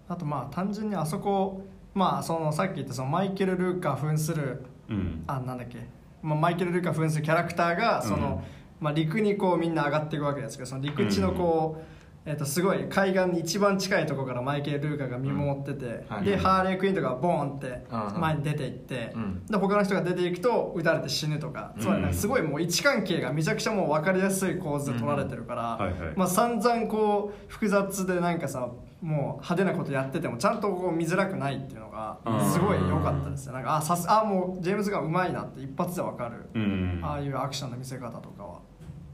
[0.10, 1.62] あとまあ単純にあそこ
[1.93, 5.24] まあそのさっき言ったそのマイケル・ルーカー扮するうん。
[5.28, 5.78] あなんだっけ、
[6.22, 8.43] まあ、マイケル・ルーカー扮するキャラクターがその、
[8.80, 19.45] まあ、陸にこうみんな上がっていくわけですけどその陸地のこう、えっとすごい海岸に一番近いところからマイケル・ルーカーが見守ってて、はいでハーレークイーンとかがボーンってうん前に出ていって、うん。
[19.45, 28.39] で他の人が出ていくと撃たれて死ぬとか、つまりすごいもう位置関係がめちゃくちゃもう分かりやすい構図で取られてるから、はいはいまあ、散々こう複雑でなん。
[28.39, 28.69] かさ
[29.02, 32.52] もう派手なことやっててもちゃんとこう見づらくないっていうのがうん。
[32.52, 37.00] すごい良かったですよなんかあさすあもうジェームズがうまいなって一発で分かる、うん。
[37.04, 38.60] ああいうアクションの見せ方とかは。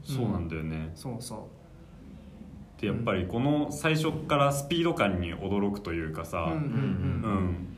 [0.02, 1.48] そうなんだよね、そうそ
[2.80, 6.52] でやっぱりこの最初からスピード感に驚くというかさ、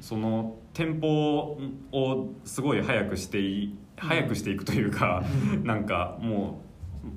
[0.00, 1.56] そのテンポ
[1.92, 5.22] をすごい速くしてい速くしていくというか、
[5.62, 6.67] なんかもう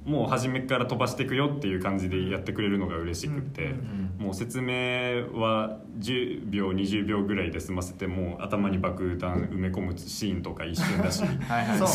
[0.05, 11.23] もう初めから飛ばしていくよっていう感じでやってくれるのが嬉しくって、うんもう説明は10秒20秒ぐらいで済ませてもう頭に爆弾埋め込むシーンとか一瞬だし。
[11.49, 11.77] はいはい。
[11.79, 11.87] そう。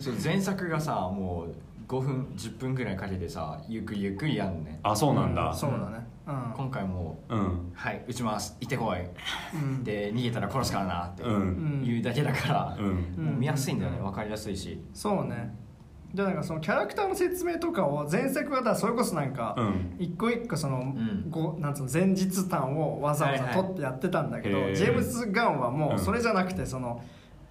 [0.00, 1.54] そう前作がさもう
[1.86, 4.80] 5分10分ぐらいかけてさゆっくりゆっくりやんのね。
[4.82, 5.52] あそうなんだ。
[5.54, 6.04] そうだね。
[6.26, 6.52] うん。
[6.56, 7.70] 今回もうん。
[7.72, 8.56] はい撃ちます。
[8.60, 8.98] 行ってこい。
[9.54, 9.84] うん。
[9.84, 11.82] で逃げたら殺すからなってうん。
[11.84, 12.86] 言うだけだから、うん。
[13.16, 13.24] うん。
[13.26, 13.98] もう見やすいんだよね。
[14.00, 14.80] 分かりやすいし。
[14.92, 15.54] そうね
[16.14, 19.96] でなんかそのキャラクターの説明とかを前作はだそれこそなんか、うん。
[19.98, 21.30] 一個一個その、ん。
[21.30, 27.02] ごなんつうの前日談をわざわざ取ってやってたんだけど、ジェームズ・ガンはもうそれじゃなくてその、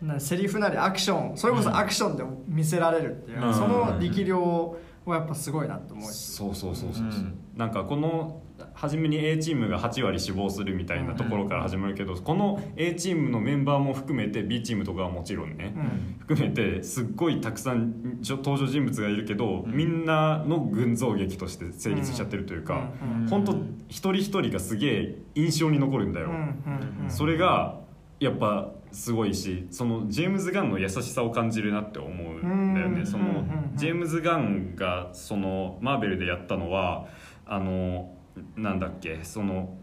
[0.02, 3.54] なセリフなりアクションそれこそアクションで見せられるっていう、うん。
[3.54, 7.40] その力量はやっぱすごいなって思うし、そうそうそうそう、うん。
[7.56, 8.39] なんかこの
[8.80, 16.16] 初めに A チームが8割死亡するみたいなところから始まるけど、この A チームのメンバーも含めて B チームとかはもちろんね、うん。
[16.20, 23.28] 含めてすっごいたくさん登場人物がいるけど、みんなの群像劇として成立しちゃってるというか、うん。
[23.28, 23.52] 本当
[23.90, 26.30] 一人一人がすげえ印象に残るんだよ、
[27.10, 27.82] それが
[28.22, 32.96] やっぱすごいしそのジェームズ・ガンの優しさを感じるなって思うんだようん。
[32.96, 33.44] ねその
[33.76, 37.08] ジェームズ・ガンがそのマーベルでやったのは
[37.46, 38.16] あの
[38.56, 39.78] なんだっけその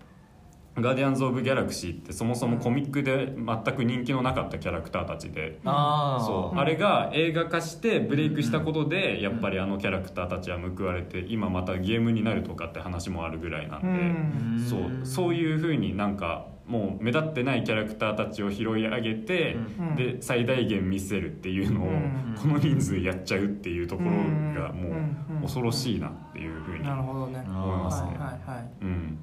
[0.79, 6.59] ガーディアンズ・オブ・ギャラクシーってそもそもコミックで全く人気のなかったキャラクターたちで、あそう。
[6.59, 14.67] あれが映画化してブレイクしたことでやっぱりあのキャラクターたちは報われて今またゲームになるとかって話もあるぐらいなんで、うん。
[14.69, 15.07] そう。
[15.07, 19.97] そういうふうになんかもう目立ってないキャラクターたちを拾い上げて、うん。
[19.97, 22.37] で最大限見せるっていうのを、うん。
[22.41, 25.17] この人数やっちゃうっていうところがうん。
[25.31, 27.45] もう恐ろしいなっていうふうになるほどね。
[27.47, 28.09] 思いますね。
[28.09, 29.19] はいはいはいうん、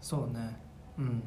[0.00, 0.56] そうね。
[0.98, 1.22] うん。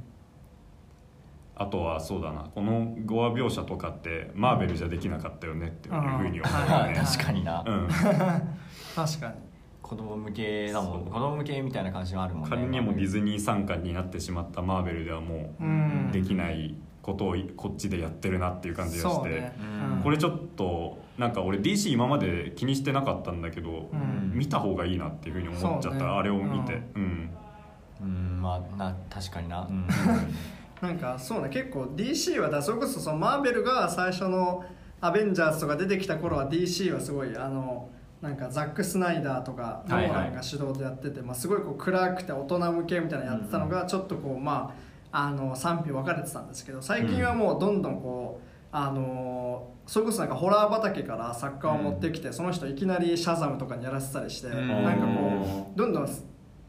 [1.55, 2.49] あとはそうだな。
[2.53, 6.93] この語話描写とかってマーベルじゃできなかったよねっていうふうに思うよね。
[6.95, 7.88] 確かにな、うん。
[8.95, 9.52] 確かに
[9.93, 12.49] 子供向けだもん子供向けみたいな感じがあるもんね。
[12.49, 19.56] 仮にもディズニー参加になってしまったマーベルではもうできないことをこっちでやってるなっていう感じがして、ね。
[19.60, 20.01] うん。
[20.01, 24.32] これちょっとなんか俺 DC 今まで気にしてなかったんだけど、うん。
[24.34, 26.03] 見た方がいいなっていうふうに思っちゃった、ね。
[26.06, 27.29] あれを見て、うん。
[28.01, 28.41] うん。
[28.41, 29.88] まあな確かにな、うん。
[30.82, 31.49] なんかそうね。
[31.49, 34.65] 結構 DC はだそれこそそのマーベルが最初の
[35.01, 37.89] アベンジャーズとか出てきた頃は DC はすごいあの
[38.23, 40.12] なんかザック・スナイダーとかノはいはい。
[40.12, 44.73] ーランが主導でやってて、まあ、すごいこう暗くて大人向けみたいなのやってたのがちょっとこうま
[45.12, 54.67] ああの賛否分かれてたんですけど最近はもうどんどんこうあのそれこそなんかホラー畑から作家を持ってきて、その人いきなりシャザムとかにやらせたりして、うん。
[54.67, 56.07] なんかこうどんどん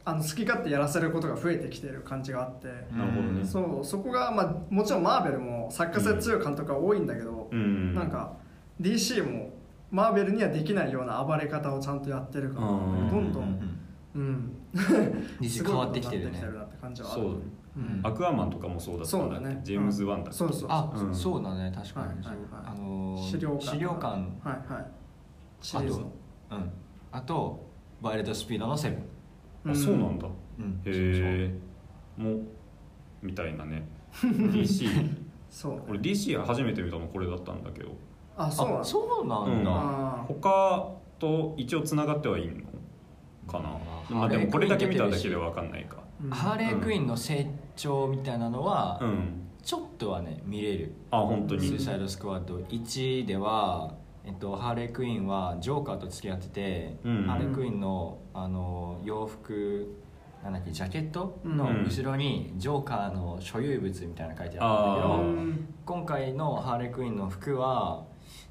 [0.04, 3.44] あの好き勝手やらせることが増えてきてる感じがあって、なるほどね。
[3.44, 7.94] そうそこが、まあ、もちろんマーベルも作家性強い監督が多いんだけど、うん。
[7.94, 8.36] なんか
[8.80, 9.50] DC も
[9.94, 13.08] マーベルにはできないような暴れ方をちゃんとやってるから、うん。
[13.08, 13.46] どんどうん。
[13.46, 13.78] ん。
[14.16, 14.56] うん、
[15.40, 17.22] DC 変わってきてるよねってきてるなって感じはある。
[17.22, 17.30] そう
[17.76, 18.00] うん。
[18.02, 19.26] アクアマンとかもそうだったんだ。
[19.26, 19.56] っそうだね。
[19.56, 21.14] けジェームズ・ワンだそうそうあ、うん。
[21.14, 21.72] そうだね。
[21.72, 22.36] 確かに、はいはいはい。
[22.66, 23.66] あのー資料館。
[23.66, 24.06] 資料館。
[24.06, 24.86] はいはい。
[25.60, 26.12] シリーズの。
[26.50, 26.70] うん。
[27.12, 27.64] あと
[28.02, 28.90] バイオレットスピードのセ
[29.64, 29.72] ブン。
[29.72, 30.26] あそうなんだ。
[30.58, 30.80] うん。
[30.84, 31.54] へえ
[32.16, 32.40] もう
[33.22, 33.86] みたいなね。
[34.12, 34.88] DC
[35.48, 35.82] そうね。
[35.88, 37.90] 俺 DC 初めて見たのこれだったんだけど
[38.36, 42.54] あそうなんそうなんだ、あ他と一応つながってはいいの
[43.50, 43.70] かな？
[44.10, 44.16] うん。
[44.18, 45.98] まあでもこれだけ見ただけでわかんないか。
[46.22, 46.30] うん。
[46.30, 49.40] ハーレークイーンの成長みたいなのは、うん。
[49.62, 50.94] ちょっとはね見れる。
[51.10, 51.66] あ本当に。
[51.66, 53.94] スーサイドスクワット1では、
[54.24, 57.26] えっと、ハーレークイーンはジョーカーと付き合ってて、うん。
[57.26, 59.96] ハーレークイーンのあの洋服
[60.42, 61.84] なんだっけジャケットのうん。
[61.84, 65.74] 後ろにジョーカーの所有物みたいなの書いてああったんだけど、うん。
[65.86, 68.04] 今回のハーレークイーンの服は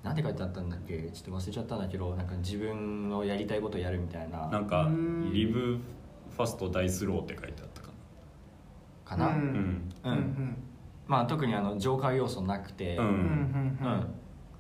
[0.04, 1.00] なんて書いてあったんだっけ？
[1.14, 4.48] ちょっと忘れちゃったんだけどなんか自分のやりたいことをやるみたいな。
[4.50, 5.32] なんかうん。
[5.34, 5.80] リブ
[6.30, 7.90] ファストダイスローって書いてあったか
[9.06, 9.36] かな、うな？
[9.36, 9.42] うん。
[9.42, 9.92] んうん。
[10.04, 10.58] うんうん。
[11.08, 13.06] まあ特にあのジョーカー要素なくて、うん。
[13.06, 14.14] うんうんうん。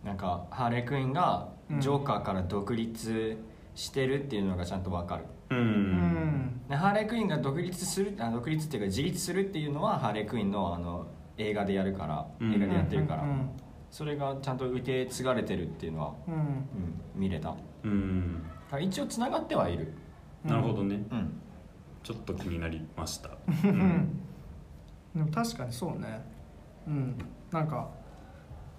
[0.05, 3.37] なんかハーレークイーンがうんジョーカーから独立
[3.75, 5.61] してるっていうのがちゃんと分かる、ううん。
[5.65, 12.53] んでハーレークイーンが独立するあ独立っていうか自立するっていうのはハーレークイーンのあの映画でやるから、うん。
[12.53, 13.49] 映画でやってるから、うん
[13.93, 16.33] それがちゃんと受け継がれてるっていうのは、うん。
[16.33, 16.67] うん、
[17.13, 17.55] 見れた。
[17.83, 18.43] うん。
[18.81, 19.93] 一応つながってはいる。
[20.43, 20.95] なるほどね。
[21.11, 21.39] うん。
[22.01, 23.29] ちょっと気になりました。
[23.65, 24.19] うん。
[25.15, 26.25] でも確かにそうね。
[26.87, 27.17] うん。
[27.51, 27.91] なんか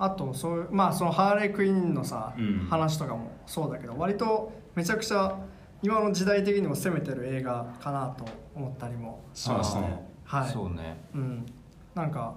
[0.01, 2.67] あとそういうまあそのハーレークイーンのさ、うん。
[2.69, 5.39] 話とかもそうだけど割とめちゃくちゃ
[5.81, 8.25] 今の時代的にも攻めてる映画かなと
[8.57, 9.79] 思ったりもしまして
[10.25, 10.51] はい。
[10.51, 11.05] そうね。
[11.15, 11.47] うん、
[11.95, 12.35] なんか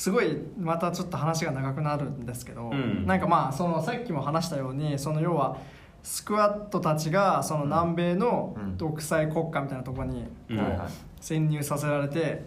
[0.00, 3.06] すごいまたちょっと話が長くなるんですけど、うん。
[3.06, 5.58] なんかまあそのさっきも話したようにその要は
[6.02, 10.24] スクワットたちがその南米のうん独裁国家みたいなところに
[11.20, 12.44] 潜入させられて、はいはい。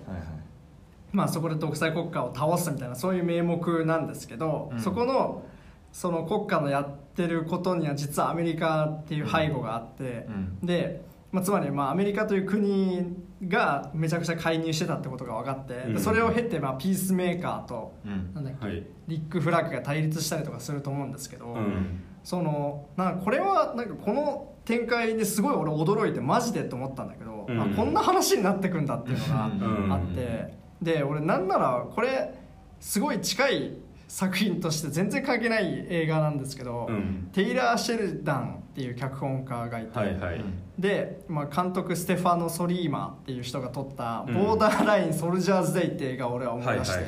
[1.12, 4.80] まあ、そこで独裁国家を倒すみたいなそういう名目なんですけど、うん。
[4.80, 5.46] そこの
[5.92, 10.32] その国家のやってることには実はアメリカっていう背後があって、う
[10.64, 10.66] ん。
[10.66, 13.16] で、まあ、つまりまあアメリカという国
[13.48, 16.00] がめちゃくちゃ介入してたってことが分かって、でうん。
[16.00, 18.34] それを経てまあピースメーカーとうん。
[18.34, 18.86] なんだっけ、はい。
[19.08, 22.02] リック・フラッグが対立したりとかすると思うんですけど、うん。
[22.24, 27.62] そのなんかこれはなんかこの展開ですごい俺驚いてマジでと思ったんだけど、うん。
[27.62, 29.94] あこんな話になってくんだっていうのがうん。
[29.94, 32.34] あって、で俺なんならこれ
[32.80, 33.78] すごい近い
[34.14, 37.30] 作品として全然関係ない映画なんですけど、うん。
[37.34, 40.46] テイラー・シェルダンっていう脚本家がいて、はいはい。
[40.78, 44.36] で、まあ、監督ステファノ・ソリーマっていう人が撮った「うん。
[44.36, 47.06] ボーダーライン・ソルジャーズ・デイ」って映画を俺は思はいい出して、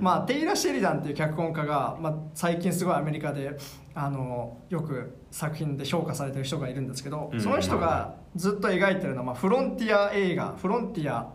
[0.00, 3.56] まあ、テイラー・シェリダンっていう脚本家が、まあ、最近すごいアメリカで
[3.94, 7.40] あのよく作品で評価されてる人がいるんですけど、うん。
[7.40, 11.30] その人がずっと描いてるのは、まあ、フロンティア映画フロンティア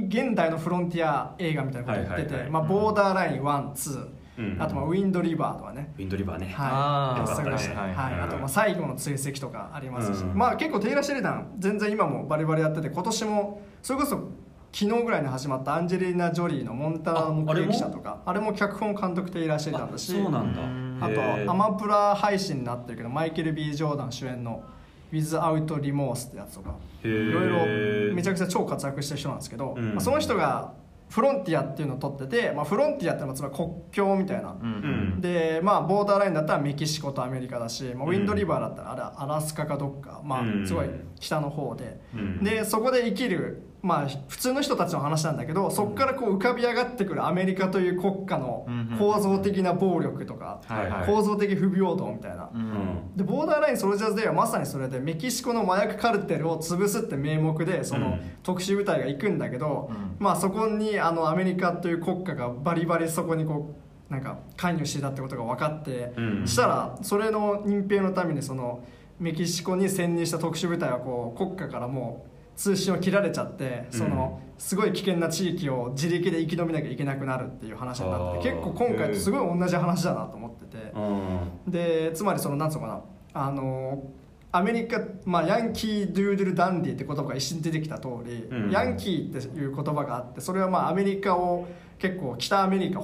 [0.00, 2.50] 現代のフロンティア映画みたいなことを言ってて、はいはいはい。
[2.50, 4.56] まあ、ボーダーライン12、うん。
[4.58, 6.46] あとまあウィンドリバーとかね、ウィンドリバーね。
[6.46, 8.20] はい、あねはいはいはい。
[8.20, 10.34] あとまあ最後の追跡とかありますし、うん。
[10.34, 14.30] まあ結構テイラー・シェリダン全然今もバリバリやってて今年もそれこそ
[14.72, 18.54] 昨日ぐらいに始まったアンジェリーナ・ジョリーの「モンタナの目撃者」とかあれも？
[18.54, 20.10] 脚本監督テイラー・シェリダンだし。
[20.10, 21.06] そうなんだ。
[21.06, 24.62] あとアマプラ配信になってるけどマイケル・ B・ ジョーダン主演の
[25.12, 26.74] 「Without Remorse」ってやつとか。
[27.04, 29.94] いろいろめちゃくちゃ超活躍した人なんですけど、うん。
[29.94, 30.72] まあ、その人が
[31.10, 34.72] フロンティアっていうのを撮ってて、まあ、フロンティアってのはつまり国境みたいな、うん。
[35.14, 35.20] うん。
[35.20, 40.62] でまあボーダーラインだったらメキシコとアメリカだし、まあ、ウィンドリバーだったらあれアラスカかどっか、まうん。
[40.62, 40.86] あ、すごい
[41.18, 42.44] 北の方で、うん。
[42.44, 48.64] でそこで生きる、まあ、普通の人たちの話なんだけどそこからこう浮かび上がってくるアメリカという国家の
[48.96, 50.60] 構造的な暴力とか、
[51.04, 53.16] 構造的不平等みたいな、うん。
[53.16, 58.20] でボーダーラインソルジャーズ・デイはまさにそれでメキシコの麻薬カルテルを潰すって名目でそのうん。
[58.44, 60.16] 特殊部隊が行くんだけど、うん。
[60.20, 63.74] まあそこにあのアメリカという国家がバリバリそこにこ
[64.10, 66.46] うなんか関与してたってことが分かって、うん。
[66.46, 68.84] したらそれの隠蔽のためにその
[69.18, 80.92] メキシコに潜入した特殊部隊はこう国家からもう通信を切られちゃってそのすごい危険な地域を自力で生き延びなきゃいけなくなるっていう話になってて結構今回とすごい同じ話だなと思ってて。
[80.94, 81.72] うん。
[81.72, 83.02] でつまりそのなんつうのかな。
[83.34, 84.04] あの
[84.54, 88.70] アメリカ、まあ、ヤンキー・ドゥードゥル・ダンディって言葉が一瞬出てきた通り、うん。
[88.70, 91.66] ヤンキーっていう言葉があってそれはまあアメリカを
[91.98, 93.00] 結構北アメリカ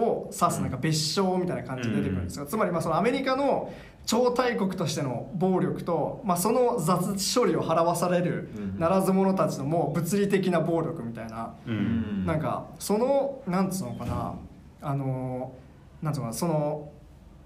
[0.00, 3.72] を指すなんか別称みたいな感じで出てくるんですが、つまりまあそのアメリカの
[4.06, 8.78] 超大国としての暴力と、まあ、その雑処理を払わされるうん。
[8.78, 11.54] ならず者たちのもう物理的な暴力みたいな。
[11.66, 12.26] ううんん。
[12.26, 14.34] なんかそのなんつうのかな。
[14.80, 15.52] あの
[16.02, 16.36] なんつうのかな。
[16.36, 16.92] その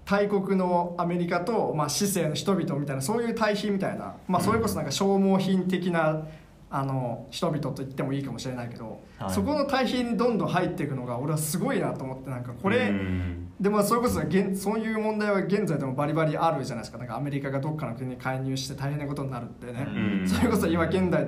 [0.05, 6.27] 大国のアメリカと、まあ、市政の人々みたいなそういう対比みたいな、まあ、それこそなんか消耗品的な
[6.73, 9.29] あの人々と言ってもいいかもしれないけど、はい。
[9.29, 13.51] そこの対比にどんどん入っていくのが俺はすごいなと思ってなんかこれ、うん。
[13.59, 16.97] でもそれこそ現そういう問題は現在でもバリバリあるじゃないですか。
[16.97, 20.27] なんかアメリカがどっかの国に介入して大変なことになるってね、うん。
[20.27, 21.27] それこそ今現代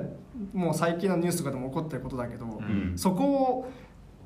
[0.54, 2.94] もう最近のニュースとかでも起こってることだけど、うん。
[2.96, 3.70] そこ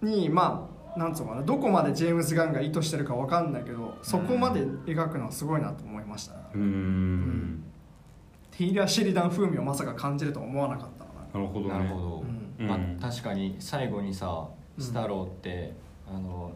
[0.04, 6.36] にまあなんつうのかなどこまでジェームズ・ガンが意図してるかわかんないけどそこまで描くのはすごいなと思いました。
[6.36, 7.64] ね、うん。
[8.52, 10.97] ティーラー・シェリダン風味をまさか感じるとは思わなかった
[11.34, 11.70] ななるほどね。
[11.70, 12.24] なるほど、
[12.60, 12.68] うん。
[12.68, 14.84] まあ、確かに最後にさうん。
[14.84, 15.74] スタローって、
[16.08, 16.52] あの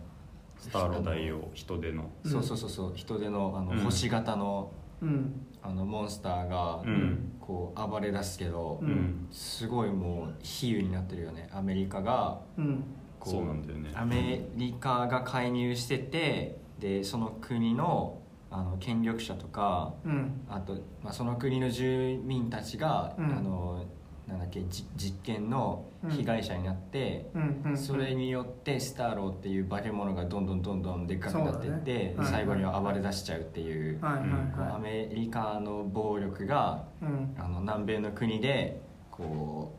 [0.60, 2.10] スターロ大王人手の。
[2.24, 3.78] うんそうそうそうそう人手のあの、うん。
[3.80, 5.46] 星型のうん。
[5.64, 7.34] あのモンスターが、うん。
[7.40, 8.92] こう暴れ出すけど、ううん。
[8.92, 11.50] んすごいもう比喩になってるよね。
[11.52, 12.84] アメリカがうん。
[13.20, 13.92] こそうなんだよね。
[13.96, 18.18] アメリカが介入しててでその国の
[18.50, 20.42] あの権力者とかうん。
[20.50, 23.26] あと、まあ、その国の住民たちが、うん。
[23.26, 23.86] あの
[24.28, 27.30] なんだっけじ実験の被害者になって、
[27.76, 32.16] それによってスターローっていう化け物がどんどんどんどんでっかくなっていって、ね。
[32.18, 34.22] はい最後には暴れ出しちゃうっていう、はいはい
[34.56, 37.36] こうアはメリカの暴力がいうん。
[37.38, 39.76] あの南米の国でこ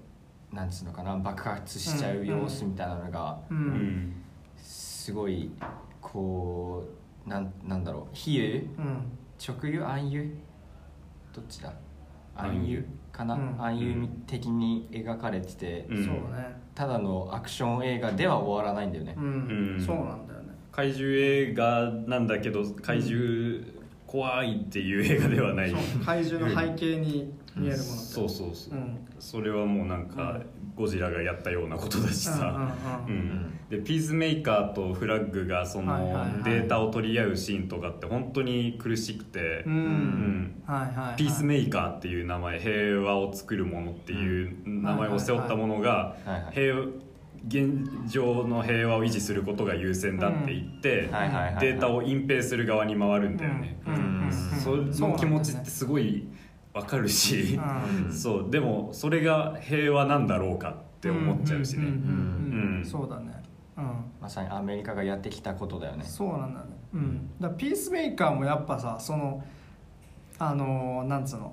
[0.52, 4.22] うなんつうのかな爆発しちゃう様子みたいなのがううんん
[4.58, 5.50] すごい
[6.00, 6.84] こ
[7.26, 8.66] うなんなんだろう比喩？
[8.78, 9.18] うん。
[9.38, 10.36] 直輸暗輸
[11.32, 11.72] どっちだ？
[12.36, 13.62] 暗暗輸輸かな、うん。
[13.62, 16.04] 暗輸的に描かれてて、うん。
[16.04, 16.60] そうね。
[16.74, 19.14] ただのアクション映画では終わらないんだよね。
[19.16, 19.24] う、ん。
[19.24, 19.80] うん。
[19.80, 20.54] そうなんだよね。
[20.72, 23.62] 怪獣映画なんだけど怪獣
[24.06, 25.72] 怖いっていう映画ではない。
[26.04, 28.02] 怪獣の背景に見えるものって。
[28.04, 28.98] そうそうそう、うん。
[29.18, 30.40] それはもうなんか
[30.74, 32.74] ゴジラがやったようなことだしさ、
[33.68, 46.16] でピースメーカーとフラッグがそのデータを取り合うシーンとかって本当に苦しくて、ピースメーカーっていう名前平和を作るものっていう名前を背負ったものが
[46.52, 46.76] 平
[47.48, 51.10] 現状の平和を維持することが優先だって言って
[51.60, 53.78] データを隠蔽する側に回るんだよね、
[54.92, 56.28] その気持ちってすごい
[56.74, 57.58] わかるし、
[58.06, 58.12] うん。
[58.12, 63.42] そうでもそれが平和なんだろうかって思っちゃうしね、そうだね。
[63.76, 64.04] うん。
[64.20, 66.04] まさにアメリカがやってきたことだよね。
[66.04, 66.66] そうなんだね。
[66.94, 67.30] うん。
[67.40, 69.42] だピースメーカーもやっぱさその
[70.38, 71.52] あのーなんつうの？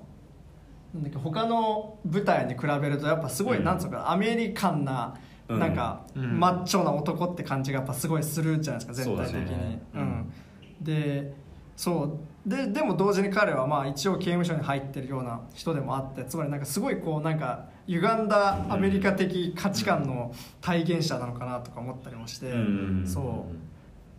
[0.94, 3.64] なんだっけ他の舞台に比べるとやっぱすごい、うん。
[3.64, 5.14] なんつうのかなアメリカンな
[5.48, 5.58] うん。
[5.58, 6.38] なんか、うん。
[6.38, 9.78] マッチョな男って感じがやっぱすごいするじゃないですか全体的に。
[9.92, 10.32] そうん。
[10.80, 11.34] で
[11.80, 12.48] そう。
[12.48, 23.46] ででも同時に彼はまあ一応刑務所に入ってるような人でもあってつまりなんかすごいこうなんか歪んだアメリカ的価値観の体現者なのかなとか思ったりもして、うんそ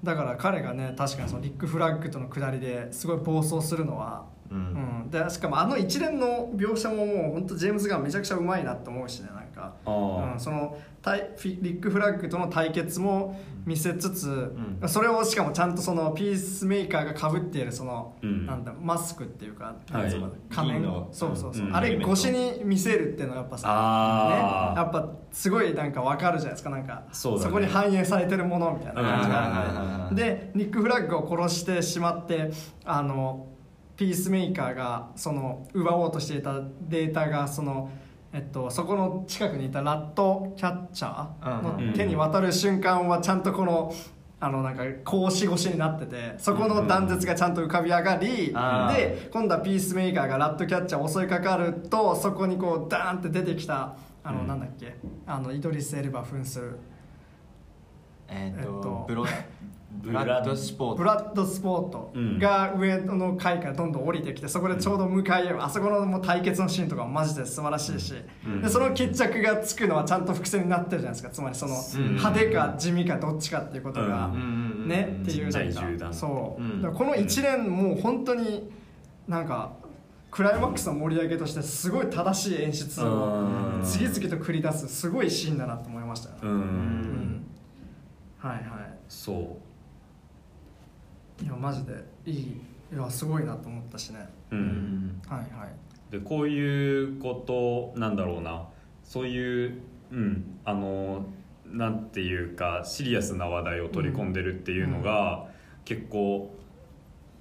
[0.04, 0.06] う。
[0.06, 4.62] だから彼がね確かにそのリック・フラッグとの下りですごい暴走するのは、ううん。
[5.06, 14.88] んでしかもあの一連の描写ももう本当ジェームズ・ガンめちゃくちゃうまいなって思うしねなんか、うん、そのリック・フラッグとの対決も見せつつ、ん。
[14.88, 18.46] それをしかもちゃんとそのピースメーカーがかぶっているその、うん。
[18.46, 20.14] なんだマスクっていうか、はい。
[20.50, 20.84] 仮面。
[21.12, 21.76] そうそうそう、うん。
[21.76, 23.68] あれ越しに見せるっていうのがやっぱさ
[24.76, 26.70] ね、やっぱすごいなんかわかるじゃないですか。
[26.70, 27.52] なんかそね。
[27.52, 32.52] こに反映されてるものみたいな感じがあうんってでニック・フラッグを殺してしまって
[32.86, 33.48] あの
[33.98, 37.92] ピースメーカーがその奪おうとしていたデータがその、
[38.34, 43.94] えっと、そこの近くにいたラットキャッチャーの手に渡る瞬間はちゃんとこの。
[44.44, 54.48] あのなんか格子越しになっててそこの断絶がちゃんと浮かび上がり、で今度はピースメーカーがラットキャッチャーを襲いかかるとそこにこうダーンって出てきたあの、うん。
[54.48, 54.96] なんだっけ
[55.28, 56.80] あのイドリス・エルバ扮する
[58.30, 59.26] えっえっととブロ
[60.02, 68.16] ブラッドスポーブラッドスポートが上の階からどんどん降りてきてそこでちょうど向かい合うあそこのもう対決のシーンとかもマジで素晴らしいし、
[68.46, 68.62] うん。
[68.62, 72.16] でその決着がつくのはちゃんと伏線になってるじゃないですかつまりそのうん。
[72.16, 75.20] 派手か地味かどっちかっていうことが、ね？
[75.22, 76.94] っていうなんかそう、うん。
[76.94, 78.72] この一連もう本当に
[79.28, 79.74] なんか
[80.32, 83.44] クライマックスの盛り上げとしてすごい正しい演出を
[83.76, 83.82] うん。
[83.84, 87.46] 次々と繰り出すすごいシーンだなと思いましたよね、うん、うん。
[88.40, 89.71] はいはそう
[91.42, 91.94] いいやマジで
[92.26, 92.62] いい
[92.94, 94.28] いやすごいなと思ったしね。
[94.52, 94.62] う、うん。
[94.62, 96.12] んはいはい。
[96.12, 98.68] でこういうことなんだろうな。
[99.04, 99.82] そういう
[100.12, 101.26] うんあの
[101.66, 105.48] なんていうかシリアスな話題を取り込んでるっていうのが、
[105.86, 106.54] 結構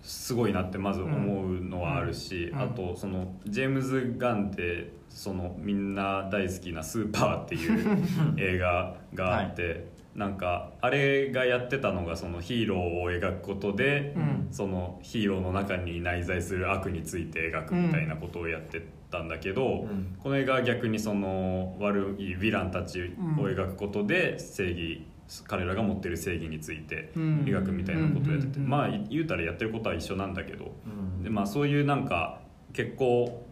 [0.02, 2.60] すごいなってまず思うのはあるし、うん。
[2.60, 7.98] あとそのジェームズ・ガンってそのみんな大好きな「スーパー」っていう
[8.38, 14.48] 映画があって、なんかあれがやってたのがそのヒーローを描くことで、うん。
[14.50, 20.16] そのヒーローの中に内在する悪について描くみたいなことをやってたんだけど、うん。
[20.18, 23.04] この映画は逆にその悪いヴィランたちを
[23.48, 25.06] 描くことで正義
[25.46, 27.44] 彼らが持ってる正義についてうん。
[27.46, 28.68] 描くみたいなことをやってて、うん。
[28.68, 31.22] まあ言うたらやってることは一緒なんだけど、うん。
[31.22, 32.40] でまあ、そういうなんか
[32.72, 33.46] 結構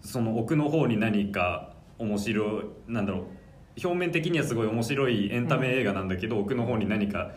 [0.00, 3.22] その奥の方に何か面白いなんだろう
[3.82, 7.32] 表面的にはすごい面白いエンタメ映画なんだけど、奥の方に何か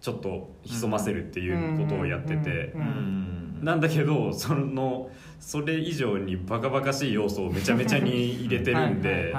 [0.00, 2.72] ちょっと潜ませるっていうことをやってて。
[2.74, 2.80] うん。
[2.80, 3.36] うん。
[3.62, 5.10] なんだけどその
[5.40, 9.32] それ以上にバカバカしい要素をめちゃめちゃに入れてるんで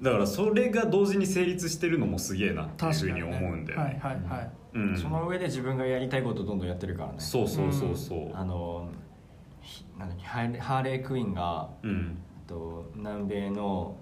[0.00, 4.00] だからそれが同時に成立してるのもすげえなっていうふうに思うんだよはいね。
[4.02, 4.98] はいはいうん。
[4.98, 7.14] その上で自分がやりたいことをどんどんやってるからね。
[7.18, 8.30] そうそうそうそう。
[8.34, 8.90] あの
[9.60, 12.18] ひなんだっけハーレハークイーンがうん。
[12.46, 13.96] と南米の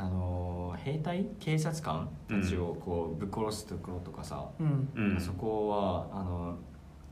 [0.00, 4.48] あの兵隊警察官たちをこうぶっ殺すところとかさ、
[5.18, 6.56] そこはあの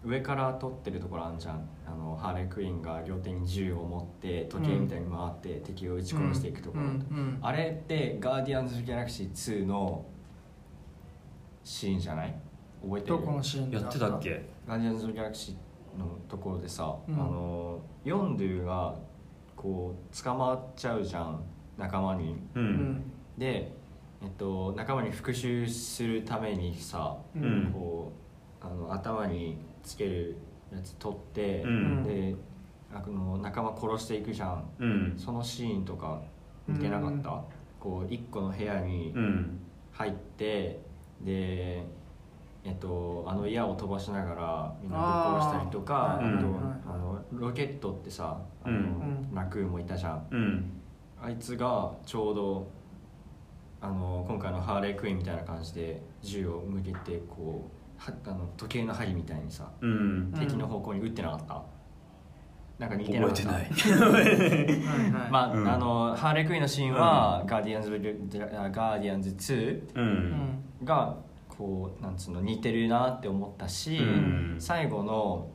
[0.05, 1.69] 上から撮ってるところあんじゃん。
[1.85, 10.05] あのハーレークイーンが両手に銃を持って時計みたいに回って敵を撃ち殺していくところ、うんうんあれって「ガーディアンズ・ギャラクシー2」の
[11.65, 12.35] シーンじゃない？
[12.83, 13.17] 覚えてる？
[13.17, 14.49] どこのシーンでやってたっけ？
[14.69, 17.15] ガーディアンズ・ギャラクシーのところでさ、うん。
[17.15, 18.95] あのヨンドゥが
[19.57, 21.43] こう捕まっちゃうじゃん
[21.77, 22.37] 仲間に。
[22.55, 22.67] ううん。
[22.67, 23.03] ん
[23.39, 23.73] で、
[24.23, 27.65] えっと、仲間に復讐するためにさ、ううん。
[27.69, 28.13] んこ
[28.63, 30.37] うあの頭につける
[30.73, 32.03] やつ取って、うん。
[32.03, 32.35] で
[32.93, 34.65] あの仲間殺していくじゃん。
[34.79, 35.15] うん。
[35.17, 36.21] そのシーンとか
[36.67, 37.43] 見てなかった、うん。
[37.81, 39.59] こう一個の部屋にうん。
[39.93, 40.81] 入って
[41.23, 41.83] で
[42.65, 49.29] えっと、あの矢を飛ばしながらみんなぶっ殺したりとかあと、あーうんあのロケットってさあうの、ん。
[49.33, 50.27] ラクーンもいたじゃん。
[50.31, 50.73] うん
[51.21, 52.71] あいつがちょうど
[53.81, 59.91] あの今回のハーレークイーンみたいな感じで銃を向けてこうはあの時計の針みたいにさ、うん。
[59.91, 61.63] うん敵の方向に撃ってなかった。
[62.79, 65.31] なんか似てな覚かっえてたない。
[65.31, 65.69] まあ、うん。
[65.69, 70.65] あのハーレークイーンのシーンは、ガーディアンズ・ガーディアンズ2ううんん。
[70.85, 71.17] が
[71.49, 74.57] こうなんつうの似てるなって思ったし、うん。
[74.59, 75.49] 最後の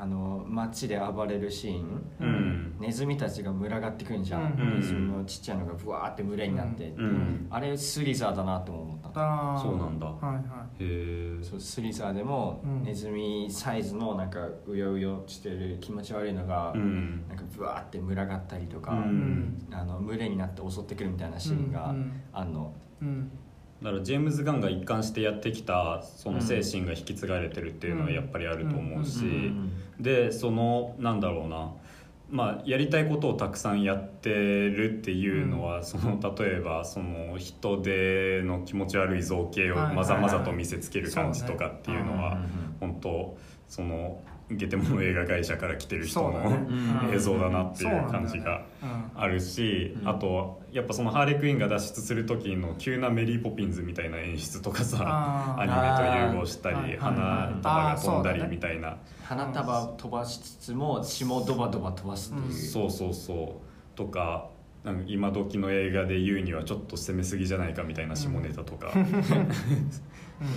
[0.00, 2.76] あの街で暴れるシーン、うん。
[2.78, 4.80] ネズミたちが群がってくんじゃん、うん。
[4.80, 7.46] ネズミのちっちゃいのがブワーって群れになって、うん。
[7.50, 9.10] あれスリザーだなって思った。
[9.14, 9.62] あー。
[9.62, 10.06] そうなんだ。
[10.06, 12.82] はいはへえそうスリザーでも、うん。
[12.82, 17.24] ネズミサイズのなんかうようよしてる気持ち悪いのが、うん。
[17.28, 22.20] なんかブワーって群がったりとか、あの群れになって襲ってくるみたいなシーンがうん。
[22.32, 23.30] あんの、うん
[23.82, 29.72] だからジェームズ・ガンが一貫してやってきたその精神が引き継がれてるっていうのはやっぱりあると思うし、うん。
[30.00, 31.72] でそのなんだろうな
[32.28, 42.38] まあ、やりたいことをたくさんやってるっていうのは、その例えばその人手の気持ち悪い造形をまざまざと見せつける感じとかっていうのは
[42.80, 43.36] 本当
[43.68, 44.20] その
[44.50, 46.66] ゲテモノ映画会社から来てる人の、
[47.12, 48.64] 映像だなっていう感じが
[49.14, 50.08] あるし、うん。
[50.08, 58.98] あとやっぱそのハーレークイーンが脱出する時の急なメリー・ポピンズみたいな演出とかさアニメと融合したり花束が飛んだりみたいな。
[59.24, 63.60] 花束飛ばしつつも血もドバドバ飛ばすっていう、そうそうそ
[63.94, 64.50] うとか
[64.84, 68.92] なんか今時の映画で言うにはちょっと攻めすぎじゃないかみたいな下ネタとか、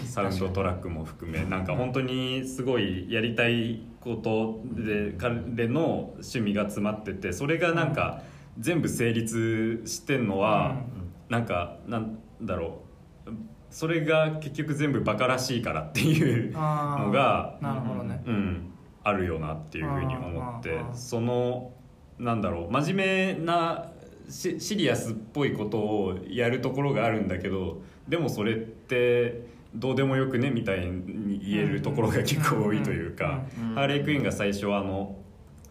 [0.05, 8.21] サウンドトラックも含めなんか本当にすごいやりたいことで彼の趣味が詰まっててそれがなんか
[8.59, 10.83] 全部成立してんのは、
[11.29, 12.81] なんかなんだろ
[13.25, 13.31] う。
[13.69, 18.21] それが結局全部バカらしいからっていうのがなるほどね。
[18.25, 21.71] うん、あるよなっていうふうに思ってその
[22.17, 23.91] なんだろう真面目な
[24.27, 33.75] シシリアスっぽいことをやるところがあるんだけどでもそれってどうでもよくねみたいに言えるところが結構多いというかうん。
[33.75, 35.15] ハーレークイーンが最初はあの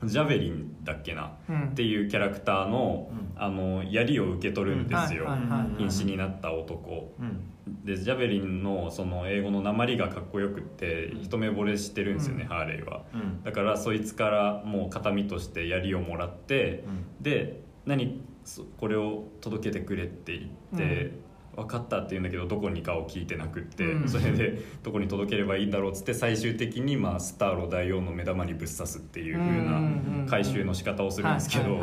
[0.04, 1.68] ジャベリンだっけなうん。
[1.70, 3.28] っていうキャラクターのうん。
[3.40, 5.28] あの槍を受け取るんですよ。
[5.78, 7.14] 瀕死になった男。
[7.18, 7.84] うん。
[7.84, 11.22] でジャベリンのその英語の訛りがかっこよくってうん。
[11.22, 12.48] 一目惚れしてるんですよね、うん。
[12.48, 13.02] ハーレーは。
[13.14, 13.42] うん。
[13.42, 16.84] だからそいつからもう形見として槍をもらって
[17.20, 21.12] で何そこれを届けてくれって言って、
[21.58, 24.08] 分かったって言うんだけどどこにかを聞いてなくって、うん。
[24.08, 31.80] それでどこに届ければいいんだろうっつって最終的に、まあ、スターロ大王の目玉にぶっ刺すっていう風な回収の仕方をするんですけど、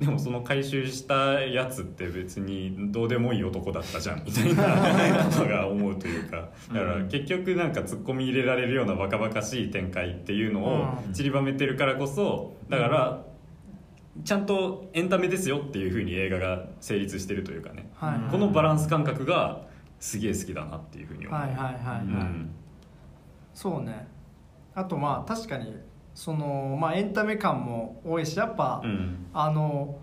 [0.00, 6.48] でもその回収したやつって別にどうでもいい男だったじゃんみたいな ことが思うというか。
[6.72, 11.12] だから結局なんかツッコミ入れられるようなバカバカしい展開っていうのをうん。
[11.12, 13.24] 散りばめてるからこそだから
[14.24, 17.90] ちゃんとエンタメですよっていうふうに映画が成立してるというかね。
[17.94, 18.30] はい。
[18.30, 19.66] このバランス感覚が
[20.00, 21.40] すげえ好きだなっていうふうに思う。
[21.40, 22.50] はいはいはいはい、うん。
[23.54, 24.08] そうね。
[24.74, 25.76] あとまあ確かに
[26.14, 29.26] そのまあエンタメ感も多いしやっぱ、うん。
[29.32, 29.98] あの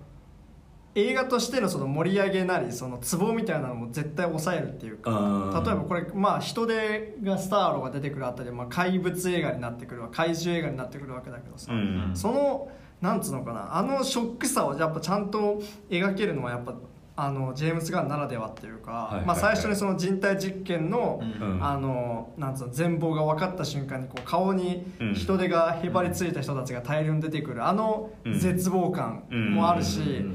[0.95, 12.11] 映画としてのその盛り上げなりそのツボみたいなのも絶対抑えるっていうかうん例えばこれまあ人手がスターロが出てくるあたり、まあ、怪物映画になってくるわ怪獣映画になってくるわけだけどさ、うん。
[12.13, 12.69] その
[13.01, 16.73] なんつうのかなあのショックさをやっぱちゃんと描けるのはやっぱ
[17.17, 21.21] あのジェームズ・ガンならではっていうか、まあ、最初にその人体実験の、
[21.61, 25.13] あのなんつうの全貌が分かった瞬間にこう顔にうん。
[25.13, 29.23] 人手がへばりついた人たちが大量に出てくるあの絶望感
[29.53, 30.25] もあるし、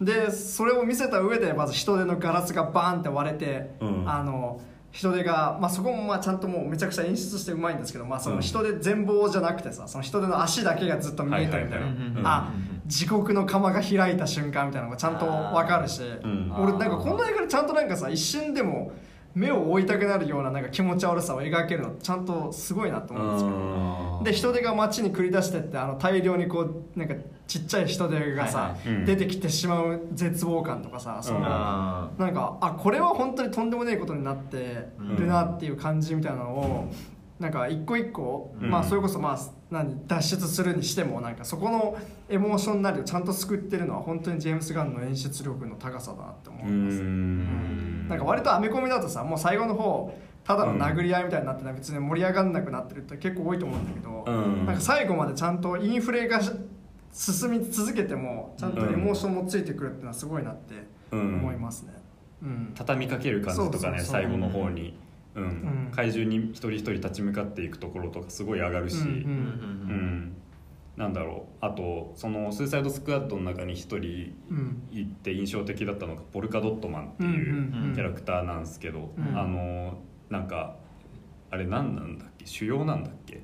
[0.00, 4.10] でそれを見せた上でまず人手のガラスがバーンって割れて、うん。
[4.10, 4.60] あの
[4.94, 8.42] 人手が、まあ、そこもまあちゃんともうめちゃくちゃ演出してうまいんですけど、まあ、そのうん。
[8.42, 11.86] 人手全貌じゃなくてさその人手の足だけがずっと見えたみたいな、
[12.24, 12.52] あ
[12.86, 16.52] 地獄の釜が開いた瞬間みたいなのがちゃんと分かるし、ん。
[16.56, 18.92] 俺なんかこの映画でちゃんとなんかさ一瞬でも
[19.34, 24.22] 目を追いたくなるようななんか気持ち悪さを描けるのちゃんとすごいなと思うんですけど。
[24.24, 27.14] で人手が街に繰り出してってあの大量にこうなんか
[27.46, 29.00] ちっちゃい人手がさ、はいはい。
[29.00, 29.04] うん。
[29.04, 36.92] 出てきてしまう絶望感とかさその、あなんかあこれは本当にとんでもないことになってるなっていう感じみたいなのを、
[37.40, 38.70] なんか一個一個、うん。
[38.70, 39.38] まあそれこそまあ
[39.70, 41.96] 何脱出するにしてもなんかそこの
[42.28, 48.08] エモーションなりをちゃんと救ってるのは本当にジェームス・ガンの演出力の高さだなって思ういます、ん。
[48.08, 54.66] なんか割とアメコミだとさもう最後の方ただの殴り合いみたいになって別に盛り上がんなくなってるって結構多いと思うんだけど、うん。
[54.66, 56.50] なんか最後までちゃんとインフレがし
[57.12, 60.74] 進み続けてもちゃんとエモーションもついてくるっていうのはすごいなって
[61.12, 61.94] 思いますね。
[62.42, 62.72] うん。
[62.74, 64.98] 畳みかける感じとかね最後の方に、
[65.34, 65.44] うん。
[65.44, 65.90] ん。
[65.92, 69.12] 怪獣に一人一人立ち向かっていくところとかすごい上がるし、うんーう
[69.92, 70.36] ん。
[70.96, 71.64] なんだろう。
[71.64, 79.38] あとそのスーサイドスクワットの中に一人うんいて印象的だったのがポルカドットマンっていうキャラクターなんですけど、うん。
[79.38, 79.98] あの
[80.30, 80.76] なんか
[81.50, 82.46] あれ何なんだっけ？
[82.46, 83.42] 腫瘍なんだっけ？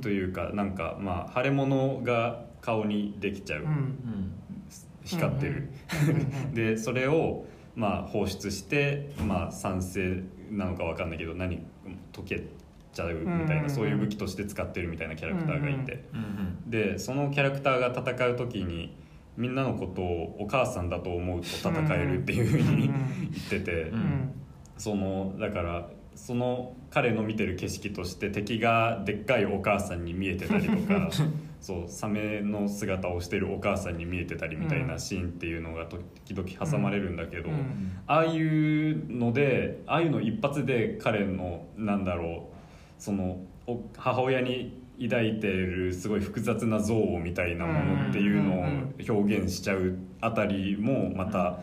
[0.00, 3.64] というかなんかまあ腫れ物が顔にできちゃう、
[5.04, 5.70] 光ってる、
[6.08, 7.44] うんでそれを
[7.76, 11.58] まあ放出してまあ酸性なのかわかんないけど何
[12.12, 12.42] 溶け
[12.92, 13.70] ちゃうみたいな、うんうんうん。
[13.70, 18.96] そういう武器として使ってるみたいなキャラクターがいて、うんでそのキャラクターが戦う時に
[19.36, 23.92] みんなのことをお母さんだと思うと戦えるっていうふうにうん言ってて、
[24.76, 31.10] そのだからその彼の見てる景色として敵がでっかいお母さんに見えてたりとか
[31.62, 38.00] そうサメの姿をしてるお母さんに見えてたりみたいなシーンっていうのが時々挟まれるんだけど、うん。
[38.08, 42.48] ああいうのでああいうの一発で彼のなんだろ
[42.98, 43.38] うその
[43.68, 51.60] お母親に抱いてるすごい複雑な像みたいなものっていうのを表現しちゃうあたりもまた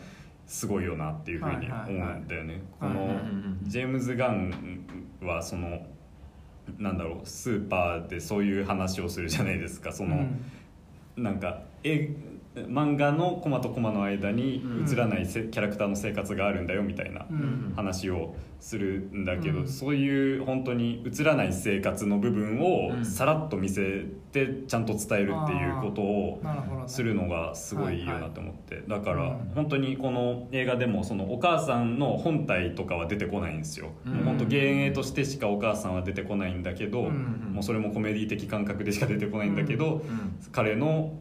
[0.47, 2.62] すごいよなっていうふうに思うんだよね。
[2.80, 3.20] この
[3.64, 4.86] ジェームズ・ガン
[5.22, 5.86] はその
[6.78, 9.92] なんだろうスーパーでそういう話をするじゃないですか。
[9.92, 10.28] その、
[11.18, 12.10] なんかえ
[12.56, 17.74] 漫画のコマとコマの間に映らないせ、キャラクターの生活があるんだよみたいなうん。
[17.76, 19.68] 話をするんだけど、うん。
[19.68, 23.05] そういう本当に映らない生活の部分をうん。
[23.05, 26.41] さらっと見せてちゃんと伝えるっていうことを
[26.88, 29.51] するのがすごいいいよなと思って、だからうん。
[29.55, 34.14] 本当にこの映画でもそのお母さんの本体とかは出てこないんですよ、うん。
[34.14, 40.01] もう本当幻影としてしかお母さんは出てこないんだけど、うんもうそれもコメディ的感覚でしか出てこないんだけど、
[40.51, 41.18] 彼の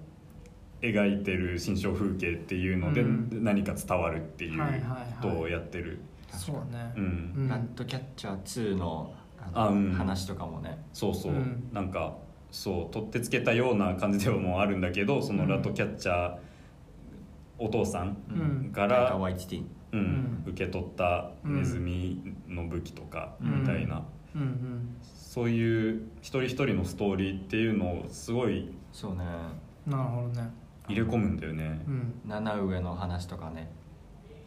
[0.81, 3.45] 描いてる心象風景っていうのでうん。
[3.45, 5.23] 何か伝わるっていうはいはいはい。
[5.23, 6.01] ことをやってる、
[6.37, 6.93] そうね。
[6.97, 7.35] うん。
[7.37, 7.49] うん。
[7.49, 9.93] ラッドキャッチャー2のあのあうん。
[9.93, 10.79] 話とかもね。
[10.93, 11.69] そうそう、うん。
[11.73, 12.17] なんか
[12.51, 16.37] そう取ってつけたような感じではもうあるんだけどそのラッドキャッチャー
[17.59, 18.73] お父さんうん。
[18.73, 19.23] から、うん。
[19.93, 20.45] うん。
[20.47, 23.61] 受け取ったネズミの武器とかうん。
[23.63, 24.03] みたいな、
[24.35, 24.97] うんうん。
[25.03, 29.25] そういう一人一人のストーリーっていうのをすごいそうね。
[29.87, 30.51] なるほどね。
[30.89, 31.81] 入れ込むんだよね。
[31.87, 32.15] う、ん。
[32.27, 33.71] 七上の話とかね。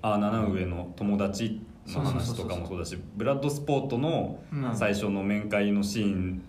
[0.01, 4.75] あ七上の友達の話とかもそうだしブラッドスポートのうん。
[4.75, 6.41] 最初の面会のシーン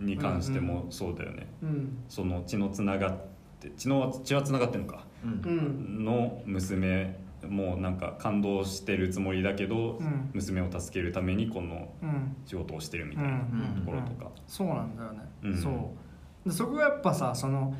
[0.00, 1.98] に関してもそうだよね、うん。
[2.08, 3.16] その血のつながっ
[3.60, 5.04] て血の血はつながってるのか。
[5.24, 7.18] の娘
[7.48, 10.30] もなんか感動してるつもりだけど、うん。
[10.34, 12.36] 娘を助けるためにこのうん。
[12.44, 13.80] 仕事をしてるみたいなうん。
[13.80, 15.56] ところとか、そうなんだよね、うん。
[15.56, 16.48] そう。
[16.48, 17.74] でそこがやっぱさその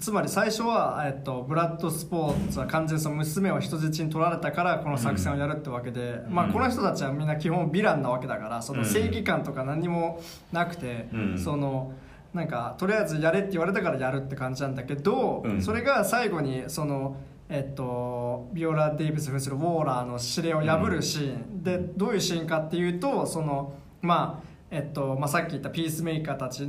[0.00, 10.20] つまり最初は、えっと、ブラッドスポーツは完全にその娘を人質に取られたからこの作戦をやるってわけで、まあ、うんこの人たちはみんな基本ヴィランなわけだからその正義感とか何も
[10.50, 11.38] なくて、うん。
[11.38, 11.92] その
[12.32, 15.62] なんかとりあえずやれって言われたからやるって感じなんだけど、うん。
[15.62, 17.16] それが最後にその。
[17.54, 26.66] えっと、ビオラ・デイビス扮するウォーラーの指令を破るシーン、でどういうシーンかっていうとその、まあえっとまあ、さっき言ったピースメーカーたち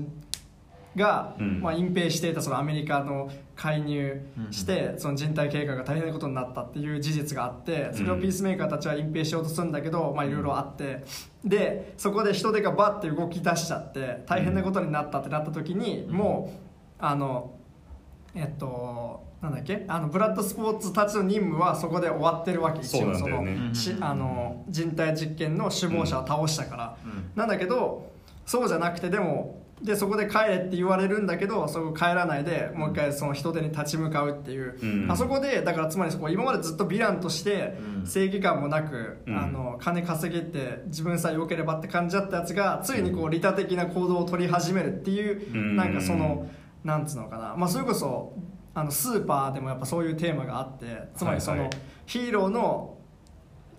[0.95, 1.61] が、うん。
[1.61, 4.21] まあ、隠蔽していたそのアメリカの介入
[4.51, 11.03] して、その人体経過が大変なことになったっていう事実があってそれをピースメーカーたちは隠蔽しようとするんだけど、まあ、いろいろあって。
[11.43, 16.53] でそこで人手がバッて動き出しちゃって大変なことになったってなった時に、も
[16.99, 17.53] うあの
[18.33, 23.13] えっとなんだっけあのブラッドスポーツたちの任務はそこで終わってるわけ一応。
[23.13, 23.75] そね。
[23.75, 27.31] しあの人体実験の首謀者を倒したから、うん。
[27.35, 28.09] なんだけど
[28.45, 35.11] そうじゃなくてでもでそこで帰れって言われるんだけどそこ帰らないでもう一回その人手に立ち向かうっていう、うん。
[35.11, 38.07] あそこでだからつまりそこ今までずっとヴィランとしてうん。
[38.07, 39.37] 正義感もなく、うん。
[39.37, 45.75] あの金稼げて自分さえ良ければって感じだったやつがついにこう利他的な行動を取り始めるっていう、うん。
[45.75, 46.49] なんかその
[46.83, 48.33] なんつうのかな、まあ、それこそ
[48.73, 51.69] あのスーパーでもやっぱそういうテーマがあってつまりその、
[52.05, 52.97] ヒーローの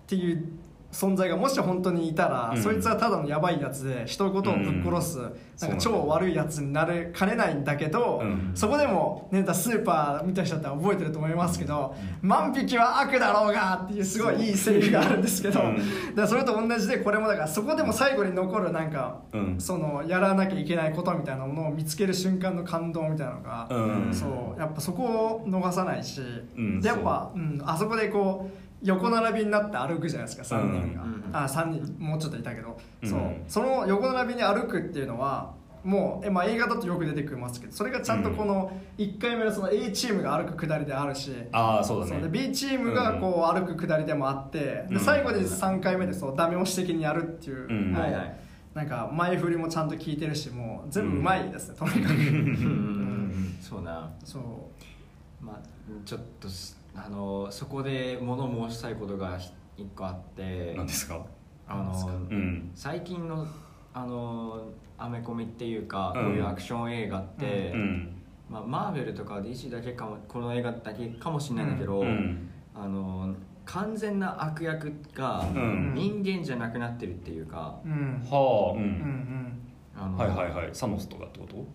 [0.05, 0.47] っていう
[0.95, 2.63] 存在がもし本当にいたら、うん。
[2.63, 8.51] そいつはただのやばいやつで人のことをぶっ殺す、なんか超悪いやつになれかねないんだけど、うん。
[8.55, 11.93] そこでも、ね、だスーパー見た人だったら覚えてると思いますけど
[12.23, 16.15] 「万引きは悪だろうが」っていうすごいいいセリフがあるんですけど、うん。
[16.15, 19.55] だそれと同じでこれもだからそこでも最後に残るなんか、うん。
[19.59, 24.13] そのやらなきゃいけないことみたいなものを見つける瞬間の感動みたいなのが、うん。
[24.13, 26.21] そうやっぱそこを逃さないし、
[26.57, 26.79] うん。
[26.79, 31.29] でやっぱ、うん、あそこでこう横並びになって歩くじゃないですか3人が、うん。
[31.33, 33.09] あ3人もうちょっといたけど、うん。
[33.09, 33.19] そう。
[33.47, 35.53] その横並びに歩くっていうのは
[35.85, 44.93] もうえ、まあ、映画だとよく出てくるますけどそれがちゃんとこの1回目のその A チームが歩く下りであるしああそうだそうでね B チームがこう歩く下りでもあって、うん。
[44.95, 47.91] で最後に3回目でそうダメ押し的にやるっていう、うん。
[47.93, 48.39] もうはいはい。
[48.73, 52.13] なんか前振りもちゃんと聞いてるしもう全部うまいですね、とにかく。
[52.13, 52.19] うん。
[52.19, 55.45] うんうんそうなそう。
[55.45, 55.59] まあ
[56.03, 60.73] ちょっとすあのそこで物申したいことがひ一個あって。
[60.75, 61.25] 何ですか？
[61.67, 61.91] あの
[62.29, 62.71] うん。
[62.73, 63.45] 最近の
[63.93, 66.25] あのアメコミっていうか、うん。
[66.25, 68.21] こういうアクション映画って、うん。
[68.49, 72.49] まあ、マーベルとか DC だけかもこの映画だけかもしれないんだけど、うん。
[72.73, 73.35] あの
[73.65, 75.93] 完全な悪役がうん。
[75.95, 78.21] 人間じゃなくなってるっていうか、うん。
[78.29, 79.59] はあううんん。
[79.97, 80.69] あのはいはいはい。
[80.73, 81.65] サノスとかってこと？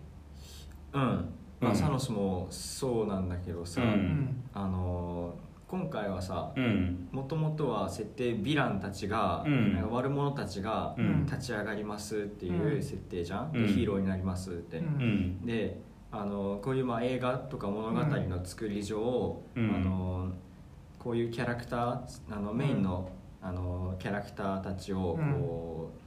[0.93, 1.29] うん、
[1.61, 3.93] まあうんサノスもそうなんだけどさ、ううん。
[3.93, 5.35] んあの
[5.69, 7.09] 今回はさうん。
[7.13, 9.89] もともとは設定ヴィランたちが、うん。
[9.91, 11.27] 悪者たちがうん。
[11.27, 12.83] 立ち上がりますっていううん。
[12.83, 13.67] 設定じゃん、うん。
[13.67, 14.83] でヒーローになりますって、
[15.45, 15.81] で
[16.11, 19.75] あのこういうまあ映画とか物語の作り上、うん。
[19.75, 20.33] あの
[20.99, 22.01] こういうキャラクター
[22.31, 23.09] あのメインの,、
[23.41, 26.00] あのキャラクターたちをこう、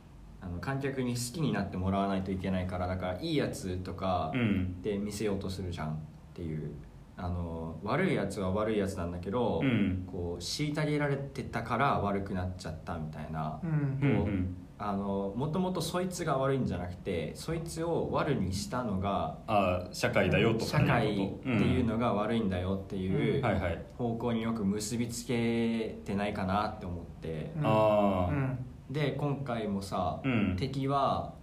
[0.43, 4.81] あの観客に好きになってもらわないといけないからだからいいやつとかうん。
[4.81, 5.95] で見せようとするじゃんっ
[6.33, 6.71] ていう。
[7.15, 10.03] あの悪いやつは悪いやつなんだけど、うん。
[10.05, 13.59] こう虐げられてたから悪くなっちゃったみたいな。
[13.63, 13.69] う、ん。
[13.69, 23.41] うんうんあのもともとそいつが悪いんじゃなくてそいつを悪にしたのがああ社会だよとか社会っていうののが悪いんだよっていううん。
[23.45, 23.85] はいはい。
[23.97, 27.53] 方向によく結びつけてないかなって思って。
[27.55, 30.55] うんああうんで今回もさ、うん。
[30.57, 31.33] 敵は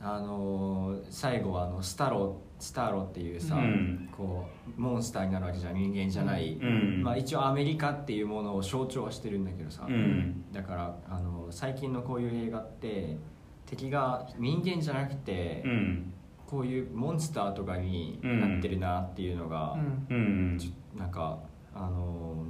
[0.00, 4.08] あのー最後はあのスタロスタロっていうさ、うん。
[4.16, 4.46] こ
[4.76, 5.74] うモンスターになるわけじゃん。
[5.74, 7.02] 人間じゃない、うん。
[7.02, 10.44] まあ、一応アメリカっていうものを象徴はしてるんだけどさ、うん。
[10.52, 13.16] だからあの最近のこういう映画って
[13.66, 16.12] 敵が人間じゃなくて、うん。
[16.46, 19.76] こういうモンスターとかになってるなっていうのが、
[20.10, 20.58] うん。
[20.96, 21.38] なんか
[21.74, 22.44] あの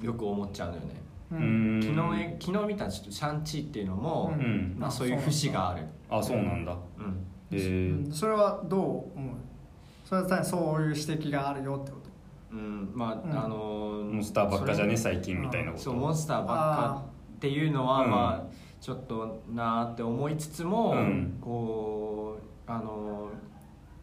[0.00, 0.94] ーよく思っちゃうんだよね、
[1.30, 1.90] 昨日
[2.22, 4.32] え昨日見たちょっとシャンチーっていうのも、
[4.76, 5.82] まあ、そういう節がある。
[6.08, 6.74] あそうなんだ。
[8.10, 8.80] それはどう
[9.18, 9.36] 思う？
[10.04, 12.08] それは単にそういう指摘があるよってこと？
[12.52, 12.90] うん。
[12.94, 13.38] まあ、うん。
[13.38, 14.96] あのーモンスターばっかじゃね？
[14.96, 15.78] そ最近みたいなこと？
[15.78, 17.04] れそうモンスターばっか
[17.36, 18.10] っていうのはうん。
[18.10, 21.38] まあちょっとなーって思いつつも、うん。
[21.42, 23.28] こうあの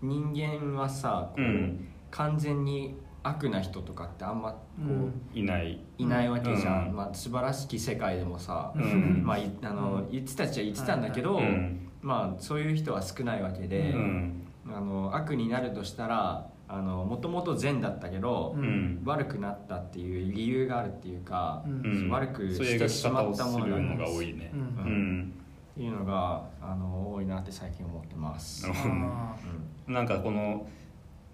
[0.01, 1.87] ー人間はさこう、うん。
[2.11, 2.95] 完全に
[3.27, 5.21] 悪な人とかってあんまこう、うん。
[5.33, 5.79] いない。
[5.97, 6.95] いないわけじゃん、うん。
[6.95, 9.23] まあ、素晴らしき世界でもさ、うん。
[9.25, 11.89] まあ、いあの言ってたっちゃ言ってたんだけど、うん。
[12.01, 14.47] まあ、そういう人は少ないわけで、うん。
[14.67, 19.01] あの悪になるとしたらもともと善だったけど、ううん。
[19.05, 21.81] 悪くなったっていう理由があるっていうか、うん。
[21.81, 22.09] うん。
[22.09, 24.59] 悪くしてしまったものが多いねうん。
[24.59, 25.33] うん。
[25.75, 29.35] っていうのがあの多いなって最近思ってます、なるほどあ
[29.87, 30.65] なんかこの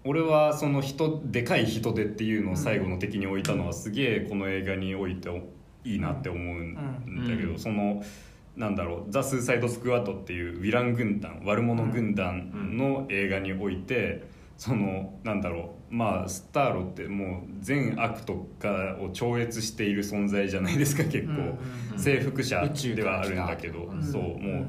[0.04, 5.30] 俺はその人でかい人手っていうのを最後の敵に置いたのはすげえこの映画において
[5.84, 6.74] いいなって思うん
[7.28, 7.58] だけど、うん。
[7.58, 8.02] その
[8.56, 14.24] なんだろう「ザ・スーサイド・スクワット」っていうヴィラン軍団悪者軍団の映画において、
[14.58, 21.58] そのなんだろうまあスターロってもう善悪とかを超越している存在じゃないですか結構、うん
[21.98, 24.62] 征服者ではあるんだけど、そうも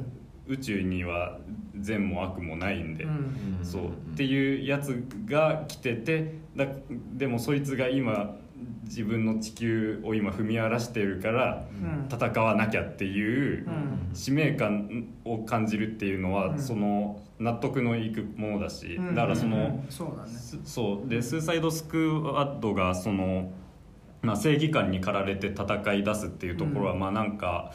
[0.47, 1.39] う宇宙には
[1.83, 3.03] 善も悪もないんで。
[3.03, 3.11] うん。
[3.59, 3.61] う。
[3.61, 3.65] ん。
[3.65, 6.65] そうっていうやつが来ててだ
[7.13, 8.35] でもそいつが今
[8.85, 12.07] 自分の地球を今踏み荒らしてるからうん。
[12.09, 14.09] 戦わなきゃっていううん。
[14.13, 16.59] 使命感を感じるっていうのは、うん。
[16.59, 19.15] その納得のいくものだし、うん。
[19.15, 19.91] だからその、うん。
[19.91, 20.29] そうだね。
[20.29, 21.09] すそう。
[21.09, 23.51] でスーサイドスクワッドがその、
[24.21, 26.99] まあ、正義感に駆られて戦い出すっていうところは、うん。
[26.99, 27.71] まあなんか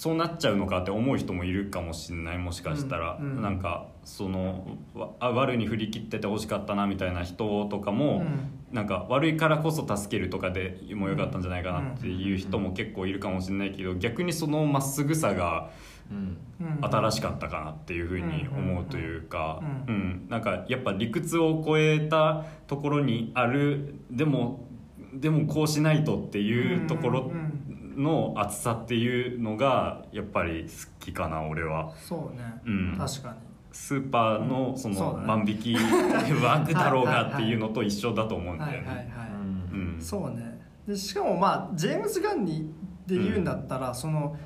[0.00, 3.42] そうなっちゃうのかって思う人もいるかもしれないもしかしたら、うんうん。
[3.42, 8.24] なんかそのわあ悪に振り切っててほしかったなみたいな人とかも、
[8.72, 15.68] なんか悪いからこそ助けるとかでもよかったんじゃないかなっていう人も結構いるかもしれないけど逆にそのまっすぐさが
[16.10, 16.38] うん。
[16.62, 19.98] うん新しかったかなっていうふうに思うというか、ううん。
[19.98, 24.66] んなんかやっぱ理屈を超えたところにあるでも
[25.12, 27.49] でもこうしないとっていうところうん
[27.96, 30.68] の熱さっていうのがやっぱり好
[30.98, 31.92] きかな俺は。
[31.96, 32.42] そうね。
[32.64, 32.96] うん。
[32.98, 33.36] 確かに。
[33.72, 35.76] スーパーのその万引き
[36.42, 39.10] 枠だろうがっていうのと一緒だと思うんだよはいはいはいね。
[39.72, 39.94] うん。
[39.94, 40.00] うん。
[40.00, 40.60] そうね。
[40.86, 42.72] でしかもまあジェームズ・ガンに
[43.06, 44.36] で言うんだったら、その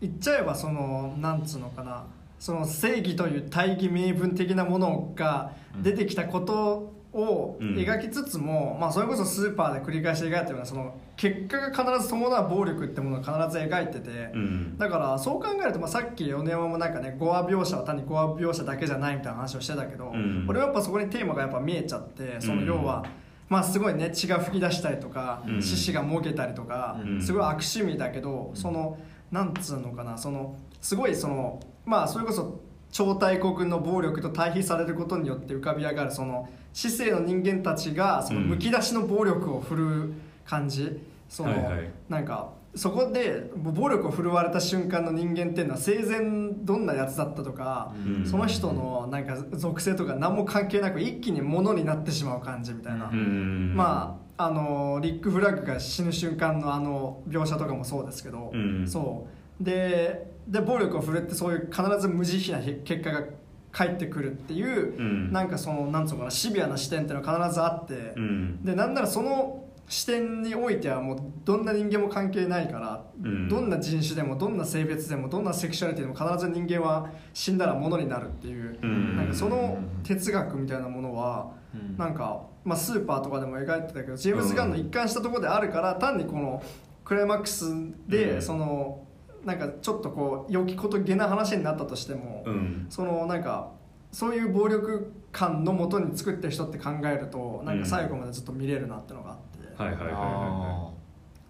[0.00, 2.04] 言っちゃえばそのなんつうのかな。
[2.38, 7.74] その正義という大義名分的なものが出てきたことをうん。
[7.74, 14.78] 描きつつも、まあ、それこそスーパーで繰り返し描いたようなその結果が必ず伴う暴力ってものを必ず描いてて、うん。
[14.78, 20.46] だからそう考えると、まあ、さっき米山もなんかね語話描写は単に語話描写だけじゃないみたいな話をしてたけど、うん。
[20.48, 23.04] 俺はやっぱそこにテーマがやっぱ見えちゃってそのうん要は、
[23.48, 25.62] まあすごいね血が噴き出したりとかうん。
[25.62, 27.22] 獅子がもげたりとか、うん。
[27.22, 28.98] すごい悪趣味だけどその
[29.30, 32.60] なんつうのかなそのすごいそのまあそれこそ
[32.90, 40.12] 超大国の暴力と対比されることによって浮かび上がるその市政の人間たちがそのむき出しの暴力を振るう
[40.48, 41.90] 感じ、その、はいはい。
[42.08, 48.26] なんかそこで暴力を振るわれた瞬間の人間っていうのは生前どんなやつだったとか、うん。
[48.26, 53.74] その人のなんか属性とか何も関係なく一気に物になってしまう感じみたいな、うん。
[53.74, 58.86] まああのリック・フラッグが死ぬ瞬間のあの描写とかもそうですけど、うん。
[58.86, 59.26] そ
[59.60, 59.64] う。
[59.64, 63.22] でで暴力を振るってそういう必ず無慈悲な結果が
[63.70, 65.32] 返ってくるっていう、うん。
[65.32, 68.64] なんかそのなんつうのかなシビアな視点っていうのが必ずあって、うん。
[68.64, 73.48] でなんならその視点においてはもうどんな人間も関係ないから、うん。
[73.48, 79.16] どんな人種でもどんな性別でもどんなセクシュアリティでも必ず人間は死んだら物になるっていう、うん。
[79.16, 81.96] なんかその哲学みたいなものは、うん。
[81.98, 86.62] なんか、まあ、スーパーとかでも描いてたけどジェームズ・ガンの一貫したところであるから、単にこの
[87.04, 87.66] クライマックス
[88.06, 88.42] で、うん。
[88.42, 89.04] その
[89.44, 92.86] なんかちょっとこう良きことげな話になったとしても、うん。
[92.88, 93.72] そのなんか
[94.12, 99.38] そういう暴力感のもとに作ってる人って考えるとなんか最後までずっと見れるなってのがあっ
[99.76, 100.98] て、はいはいはいはあ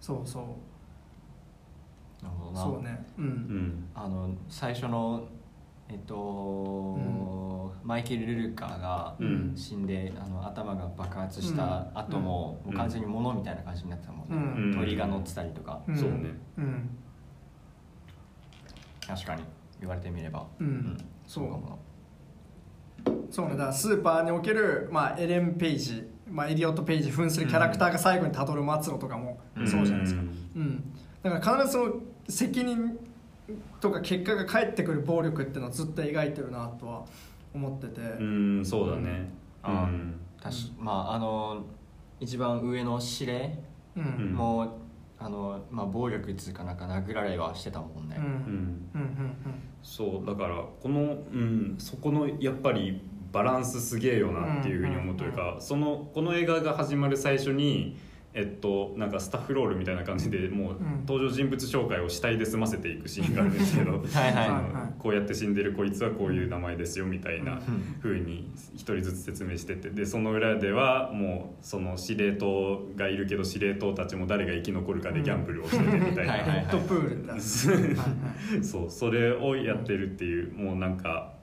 [0.01, 0.43] そうそう。
[2.23, 2.61] ーなるほどな。
[2.61, 3.07] そうね。
[3.19, 3.33] ういうん。
[3.33, 5.29] んあの最初の
[5.91, 9.53] えっと、マイケル・ルルカーがうん。
[9.57, 12.73] 死んで、あの頭が爆発した後も,、うん。
[12.73, 14.79] もう完全に物みたいな感じになってたもんね、うん。
[14.79, 15.97] 鳥が乗ってたりとか、うん。
[15.97, 16.39] そうね。
[16.59, 16.99] うん
[19.09, 19.43] 確かに
[19.81, 20.97] 言われてみれば、うん。
[21.27, 21.51] そう。
[21.51, 21.79] かも
[23.31, 23.59] そうねだ。
[23.59, 29.67] からスーパーにおける、まあ、エレン・ペイジ、まあ、エリオット・ペイジ扮するキャラクターが最後にたどる末路とかもうん。
[29.67, 30.29] そうじゃないですか、うん。
[30.61, 30.85] うん、
[31.23, 31.95] だから必ずその
[32.29, 32.99] 責任
[33.81, 37.05] とか結果が返ってくる暴力っていうのをずっと描いてるなとは
[37.55, 39.31] 思ってて、うんそうだね。
[39.63, 40.21] あうん。
[40.43, 41.65] 確かまああの
[42.21, 43.59] 一番上の指令
[43.97, 44.35] うんうん。
[44.35, 44.79] も、
[45.21, 48.25] あのまあ、暴力っつうかなんか殴られはしてたもんね、うん。
[48.25, 48.31] うん。
[48.31, 49.35] うんうん
[49.83, 53.01] そうだからこの、うん、そこのやっぱり
[53.33, 57.97] バランスすげえよなっていうふうに思うというか、そのこの映画が始まる最初に
[58.35, 61.01] えっと、なんかスタッフロールみたいな感じでもううん。
[61.07, 63.93] 登場人物紹介を死体で済ませていくシーンがあるんですけど。
[64.13, 67.61] はいこうやって死んでるこいつはこういう名前ですよみたいなうん。
[68.03, 69.91] 風に一人ずつ説明してて。
[69.91, 76.71] でその裏ではもうその司令塔がいるけど司令塔たちも誰が生き残るかでギャンブルをしててみたいな。
[78.63, 81.38] そうそれをやってるっていうもうなんか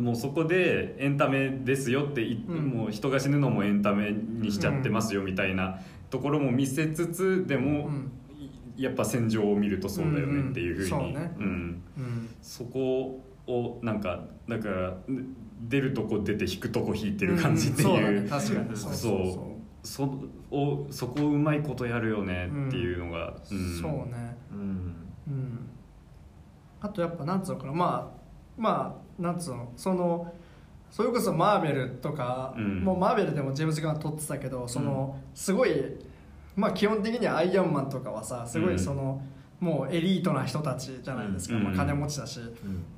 [0.00, 2.68] もうそこでエンタメですよってい、うん。
[2.68, 5.78] もう人が死ぬのもエンタメにしちゃってますよみたいな
[6.10, 8.12] ところも見せつつでも、うん。
[8.76, 11.16] やっぱ戦場を見るとそうだよねっていうふうに、
[12.42, 14.96] そこをなんかだから
[15.68, 17.92] 出るとこ出て引くとこ引いてる感じっていう,、ん。
[17.92, 18.28] そうだね。
[18.28, 18.92] 確かにそそう。
[18.92, 19.54] うそう。
[19.86, 20.04] そ
[20.50, 23.80] をそこをうまいことやるよねっていうのが、そううん。
[23.80, 24.36] そうね。
[24.50, 24.58] うん。
[24.58, 25.68] うん。
[26.80, 27.72] あとやっぱなんつうのかな。
[27.72, 28.24] まあ
[28.56, 29.72] まあなんつうの？
[29.76, 30.32] その
[30.90, 32.84] それこそマーベルとか、うん。
[32.84, 35.72] もうマーベルでもジェームズ・ガン撮ってたけどその、すごい
[36.54, 39.20] まあ基本的にはアイアンマンとかはさすごうんいその、
[39.58, 41.64] もうエリートな人たちじゃないですか、うん。
[41.64, 42.38] まあ、金持ちだし、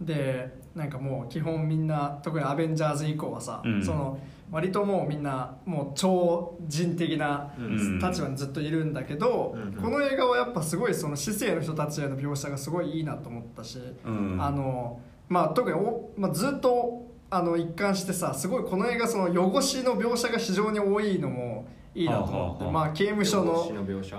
[0.00, 3.82] でなんかもう基本みんな特にアベンジャーズ以降はさ、うん。
[3.82, 4.18] その
[4.50, 7.98] 割ともうみんなもう超人的なうん。
[7.98, 9.72] 立場にずっといるんだけど、うん。
[9.72, 14.36] この映画はやっぱすごいその市政の人たちへの描写がすごいいいなと思ったし、うん。
[14.38, 21.66] あのまあ、特にお、まあ、ずっとあの一貫してさすごいこの映画その汚しの描写が非常に多いのも
[21.96, 23.64] いいなと思って、はあはあまあ、刑務所の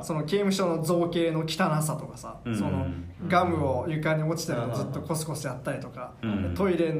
[0.03, 2.58] その刑務所の造形の汚さとかさ、うん。
[2.58, 2.88] その
[3.28, 6.53] ガムを床に落ちてるのをずっとコスコスやったりとか、うん。
[6.55, 6.91] トイレ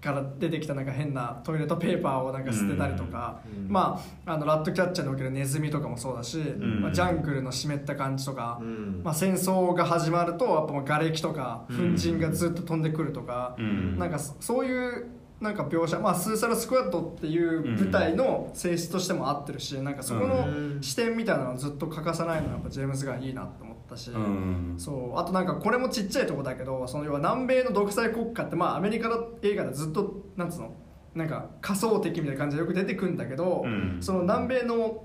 [0.00, 3.68] から出てきたなんか変なトイレットペーパーをなんか捨てたりとか、うん。
[3.68, 6.80] まあ、あのラッドキャッチャーにおけるネズミとかもそうだし、ん。
[6.82, 9.00] まあ、ジャングルの湿った感じとか、うん。
[9.02, 11.94] まあ、戦争が始まるとやっぱもう瓦礫とかうん。
[11.96, 13.98] 粉塵がずっと飛んでくるとか、うん。
[13.98, 15.06] なんかそそういう
[15.40, 20.78] なんか描写、まあ、スーサルスクワットっていう舞台の性質としても合ってるしなんかそこのうん。
[20.80, 24.74] 視点みたいなのをずっと欠かさないのはやっぱジェームズ・ガンいいなと思ったし、うん。
[24.76, 25.18] そう。
[25.18, 30.74] あとなんかこれもちっちゃいとこだけどその要は南米の独裁国家ってまあアメリカの映画でずっとなんつうの
[31.14, 33.98] なんか仮想敵みたいな感じでよく出てくるんだけど、うん。
[34.00, 35.04] その南米の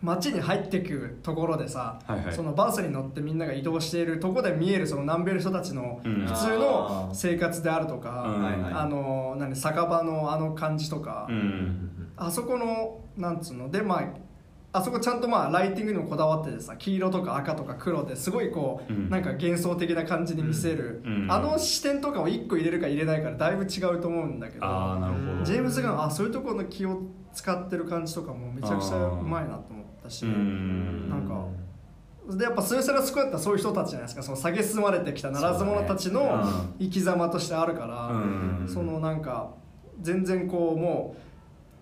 [0.00, 2.34] 街に入ってくところでさ、はいはい。
[2.34, 6.26] そのバスに乗ってみんなが移動しているところで見えるその南米の人たちのうん。
[6.26, 8.76] 普通の生活であるとか、うん。
[8.76, 11.90] あの何酒場のあの感じとか、うん。
[12.16, 14.04] あそこのなんつうのでまあ
[14.70, 19.08] あそこちゃんとまあライティングにもこだわっててさ黄色とか赤とか黒ですごいこう、うん。
[19.08, 21.22] なんか幻想的な感じに見せる、うん。
[21.22, 24.60] うんあの視点とかを1個入れるか入れないかでだいぶ違うと思うんだけど
[25.44, 27.02] ジェームズ・ガンあそういうところの気を
[27.32, 31.08] 使ってる感じとかもめちゃくちゃうまいなと思ったし、うん。
[31.08, 31.46] なんか
[32.36, 36.44] でやっぱスーサルスクワットはそういう人たちじゃないですかその蔑まれてきたならず者たちの
[36.78, 38.68] 生き様としてあるから、うん。
[38.68, 39.54] そのなんか
[40.00, 41.27] 全然こうもう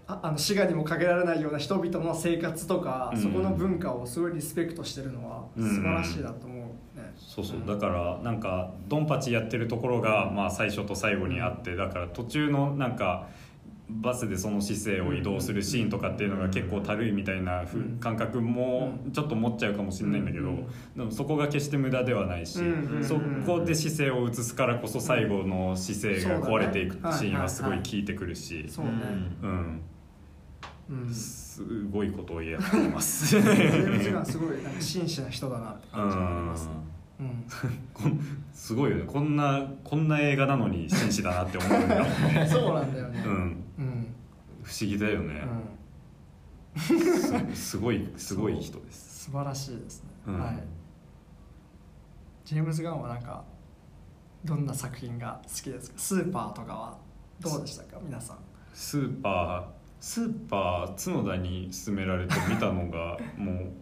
[0.08, 3.20] ああの滋賀にもかけられないような人々の生活とか、うん。
[3.20, 5.68] そこの文化をすごいリスペクトしてるのはうん。
[5.68, 7.62] 素晴らしいなと思うね、そうそう。
[7.66, 13.28] だからなんかドンパチやってるところがまあ最初と最後にあってだから途中のなんか
[13.88, 17.64] バスでその姿勢を移動するシーンとかっていうのが結構たるいみたいな
[18.00, 20.66] 感覚もちょっと持っちゃうかもしれないんだけどうん。
[20.96, 27.76] でもそこが決して無駄ではないしうんそこで姿勢を移すからこそ最後の姿勢が壊れていくシーンはすごい。
[27.78, 28.66] 効いてくるし。
[28.68, 28.92] そうね、
[29.42, 29.80] うん
[30.88, 33.26] うん、ジすごいことをやってます。
[33.34, 33.56] すごい
[34.62, 36.70] なんか真摯な人だなってう感じがあります
[37.18, 37.44] うん。
[38.52, 39.04] すごいよね。
[39.04, 42.06] こんなこんな映画なのに紳士だなって思うんだ。
[42.46, 43.22] そうなんだよね。
[43.26, 43.32] うん。
[43.32, 44.14] うん、
[44.62, 45.42] 不思議だよね、
[46.90, 49.24] うん、す すごいすごい人です。
[49.24, 50.38] 素晴らしいですね、うん。
[50.40, 50.62] はい。
[52.44, 53.42] ジェームズ・ガンはなんか
[54.44, 55.98] どんな作品が好きですか？
[55.98, 56.98] スーパーとかは
[57.40, 57.98] どうでしたか？
[58.04, 58.38] 皆さん。
[58.72, 63.72] スーパースーパー角田に勧められて見たのが も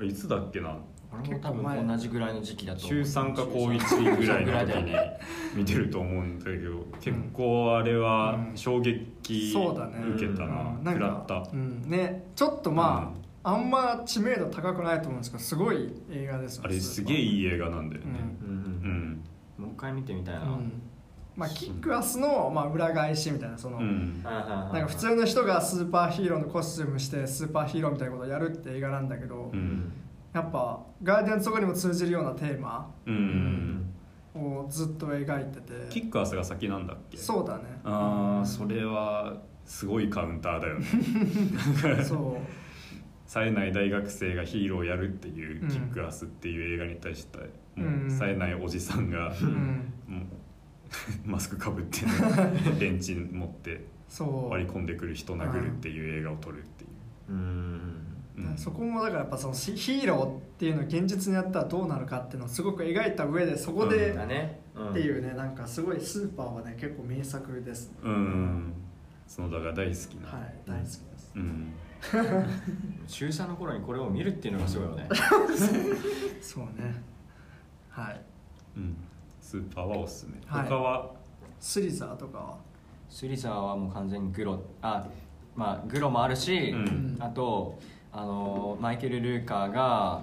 [0.00, 0.76] ういつだっけな？
[1.12, 4.92] 俺も多分同じぐらいの時期だと思中う3か高1ぐらいの時に。
[5.56, 10.76] 見てると思うんだけど結構あれはうん衝撃受けたな。
[10.78, 10.84] うん。
[10.84, 11.50] なん食らかった。
[11.52, 11.82] うん。
[11.88, 12.24] ね。
[12.34, 18.08] ちょっとまあ、あんま知名度高くないと思うんですけどすごい映画ですよあれすげえいい映画なんだよね。
[18.42, 18.48] うん。
[18.48, 19.64] うん。
[19.64, 20.72] もう一回見てみたいな、うん
[21.36, 24.22] まあ、キックアスの、まあ、裏返しみたいなその、うん。
[24.22, 29.92] なんか普通の人がスーパーヒーローのコスチュームしてスーパーヒーローみたいなことをやるって映画なんだけど、うん。
[30.32, 33.92] やっぱガーディアンズとかにも通じるようなテーマうん。
[34.34, 35.72] をずっと描いてて。
[35.90, 37.16] キックアスが先なんだっけ？
[37.18, 37.64] そうだね。
[37.84, 39.34] ああそれは
[39.64, 42.04] すごいカウンターだよね。
[42.04, 42.38] そ
[43.26, 47.38] 冴えない大学生がヒーローをやるっていううんキックアスっていう映画に対して、
[47.76, 47.84] うん。
[48.02, 50.24] もう冴えないおじさんが、う、うん、もう
[51.24, 52.12] マスクかぶって、ね、
[52.78, 54.50] レンチ持ってそう。
[54.50, 56.86] 割り込んでくる人殴るっていう映画を撮るってい
[57.28, 57.80] う、うん。
[58.36, 58.56] うん。
[58.56, 67.90] そこもだからやっぱそのヒヒーローっていうのを現実にやったらどうなるかっていうのをすごく描いた上でそこで、っていうねなんかすごいスーパーはね結構名作です。
[67.90, 68.72] ねうん。
[69.34, 70.28] 角田が大好きな。
[70.28, 71.32] はい大好きです。
[71.34, 71.72] うん。
[73.08, 75.08] 中3の頃にこれを見るっていうのがすごいよね。
[76.40, 77.02] そうね。
[77.90, 78.20] はい。
[78.76, 78.96] うん
[79.46, 80.32] スーパーはおすすめ。
[80.44, 80.68] はい。
[80.68, 81.08] 他は？
[81.60, 82.56] スリザーとかは？
[83.08, 85.06] スリザーはもう完全にグロあ
[85.54, 87.16] まあグロもあるし、うん。
[87.20, 87.78] あと
[88.10, 90.20] あのマイケル・ルーカーが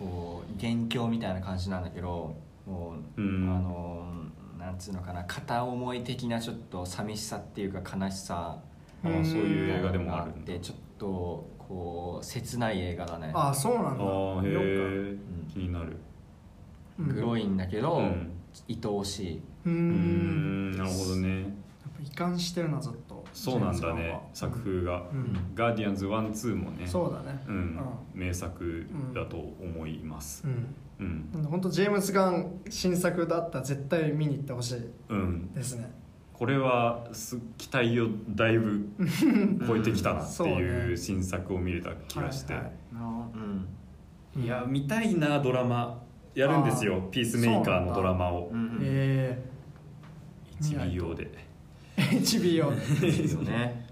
[0.00, 2.34] こう元凶みたいな感じなんだけど
[2.66, 3.48] もう、うん。
[3.48, 4.04] あの
[4.58, 8.58] なんつうのかな片思い的なちょっと寂しさっていうか悲しさ
[9.04, 9.24] あうん。
[9.24, 10.52] そういう映画でもがあるんだ。
[10.54, 13.30] てちょっとこう切ない映画だね。
[13.32, 14.04] ああそうなんだ。
[14.04, 15.20] ああへよえん。
[15.48, 15.96] 気になる。
[16.98, 18.32] グロいんだけど、うん
[18.68, 19.42] 愛おしい。
[19.66, 20.70] うん。
[20.72, 21.40] んなるほどね。
[21.40, 21.48] やっ
[21.96, 23.24] ぱ移管してるなずっと。
[23.32, 25.02] そうなんだね作風が。
[25.12, 25.54] うん。
[25.54, 27.42] ガーディアンズ1-2もねそうだね。
[27.46, 27.80] うん。
[28.14, 30.44] 名作だと思います。
[30.44, 30.74] うん。
[30.98, 31.30] うん。
[31.32, 35.90] なんで本当ジェームズ・ガン新作だったら絶対見に行ってほしいうんですね。
[36.32, 38.90] これはす期待をだいぶ
[39.66, 40.96] 超えてきたなっていうね。
[40.96, 42.54] 新作を見れた気がして。
[42.54, 42.72] はいはい。
[44.36, 44.42] うん。
[44.44, 46.02] いや見たいなドラマ
[46.36, 48.50] やるんですよピースメーカーのドラマを。
[48.52, 49.42] うんえ
[50.60, 51.30] HBO で。
[51.96, 52.56] え HBO いい
[53.32, 53.86] よね。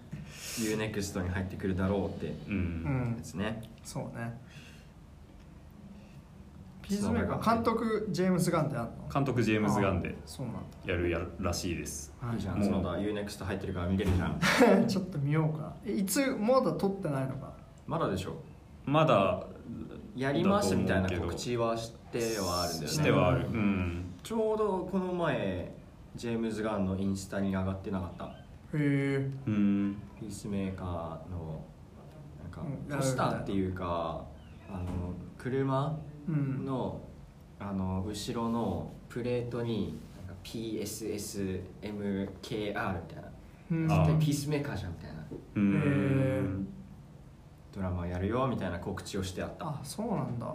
[0.61, 2.27] UNEXT に入ってくるだろうって。
[2.49, 2.57] ううん。
[3.15, 3.63] んですね。
[3.83, 4.39] そうね。
[6.83, 9.09] ピースメーカー監督ジェームズ・ガンってあるの？
[9.13, 12.13] 監督ジェームズ・ガンであそうなんやるやらしいです。
[12.23, 12.37] だい。
[12.37, 12.71] いじゃんもう。
[12.71, 14.39] 角田 UNEXT 入ってるから見れるじゃん。
[14.39, 15.75] は いちょっと見ようか。
[15.87, 17.53] いつまだ撮ってないのか？
[17.87, 18.37] まだでしょ。
[18.85, 19.47] まだ
[20.15, 22.04] やりますみたいな告知はして
[22.41, 22.89] はあるんだよね。
[22.89, 23.47] してはある。
[23.47, 24.15] うん。
[24.23, 25.73] ちょうどこの前
[26.17, 28.25] ジェームズ・ガンのインスタに上がってなかった。
[28.27, 28.31] へ
[28.75, 29.31] え。
[29.47, 30.87] うんピースメーカー
[31.31, 31.65] の
[32.43, 32.97] なんかうん。
[32.97, 34.25] ポスターっていうか
[34.69, 35.99] あの車
[36.29, 36.65] うん。
[36.65, 37.01] の
[37.61, 39.99] あの後ろのプレートに
[40.43, 43.25] PSSMKR みたいな。
[43.71, 45.25] 絶対ピースメーカーじゃんみたいな。
[45.57, 46.75] うんへ
[47.75, 49.67] ドラマやるよみたいな告知をしてあった。
[49.67, 50.47] あそうなんだ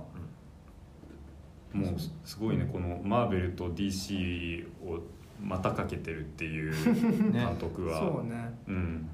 [1.73, 1.95] もう
[2.25, 4.99] すごいねこのマーベルと DC を
[5.41, 7.39] またかけてるっていうね。
[7.39, 8.53] 監督は、そうね。
[8.67, 9.09] うん。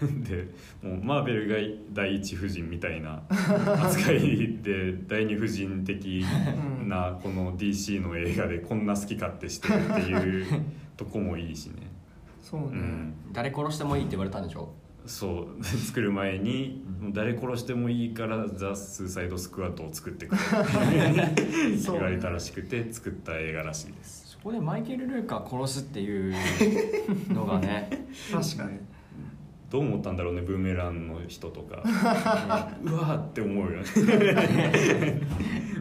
[0.24, 0.48] で
[0.82, 1.56] もうマーベルが
[1.92, 6.24] 第一夫人みたいな扱いで 第二夫人的
[6.80, 6.88] うん。
[6.88, 10.46] なこの DC の映画でこんな好き勝手してるっていう
[10.96, 11.90] とこもいいしね、
[12.40, 14.72] そうね、うん、誰殺してもいいって言われたんでしょ？
[15.06, 16.82] そう作る前に
[17.12, 21.44] 誰殺してもいいからザ・スーサイド・スクワットを作ってくれって
[21.82, 24.22] 言われたらしくて作った映画らしいです。
[24.28, 26.34] そこでマイケル・ルーカー殺すっていう
[27.32, 28.78] のがね 確かに。
[29.70, 31.82] どう思ったんだろうねブーメランの人とか。
[32.84, 33.84] うわーって思うよね。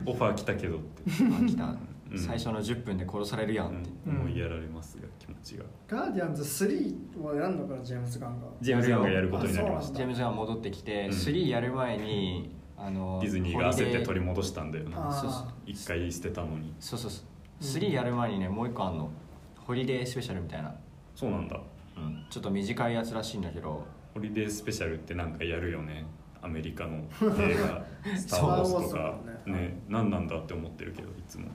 [0.05, 1.03] オファー来たけどって。
[1.09, 4.21] あ来た、うん最初の10分で殺されるやんって、うん。
[4.21, 5.63] 思いやられますが気持ちが。
[5.87, 8.47] ガーディアンズ3はやんのかなジェームズ・ガンが。
[8.61, 9.95] ジェームズ・ガンがやることになりました。
[9.95, 11.11] ジェームズが戻ってきて、うん。
[11.11, 16.73] 3やる前にあのディズニーが焦って取り戻戻したんだよなあそうそう一回捨てたのに。
[16.79, 17.25] そうそうそう。
[17.61, 17.67] うん。
[17.67, 19.09] 3やる前にねもう一個あんの。
[19.57, 20.73] ホリデースペシャルみたいな、
[21.15, 21.61] そうなんだ。
[21.95, 23.85] うん、ちょっと短いやつらしいんだけど。
[24.13, 26.05] ホリデースペシャルってなんかやるよね。
[26.41, 26.97] アメリカの
[27.37, 27.85] 映画
[28.17, 29.53] 「スター・ウォーズ」とかね。
[29.53, 31.47] ね何なんだって思ってるけどいつも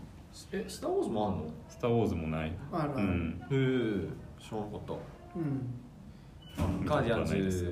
[0.52, 2.52] えスター・ウォーズもあんの「スター・ウォーズ」もない。
[2.72, 3.06] あるある。
[3.06, 3.40] うん。
[3.42, 4.08] へえ
[4.38, 4.92] 知らなかった。
[5.38, 6.84] うん。
[6.84, 7.70] ガーディアンズはないですよ。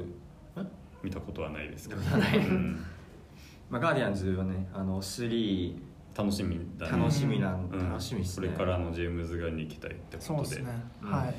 [0.57, 0.65] え？
[1.03, 2.01] 見たことはないですけど。
[2.01, 2.49] 見たことはない。
[2.49, 2.85] うん。
[3.71, 5.77] まあ、ガーディアンズはねあの3
[6.17, 6.99] 楽しみだね。
[6.99, 7.89] 楽しみなん、うん。
[7.91, 8.49] 楽しみっすね。
[8.49, 10.23] これからのジェームズ・ガンに行きたいってことで。
[10.23, 11.11] そうですね、うん。
[11.11, 11.35] はい。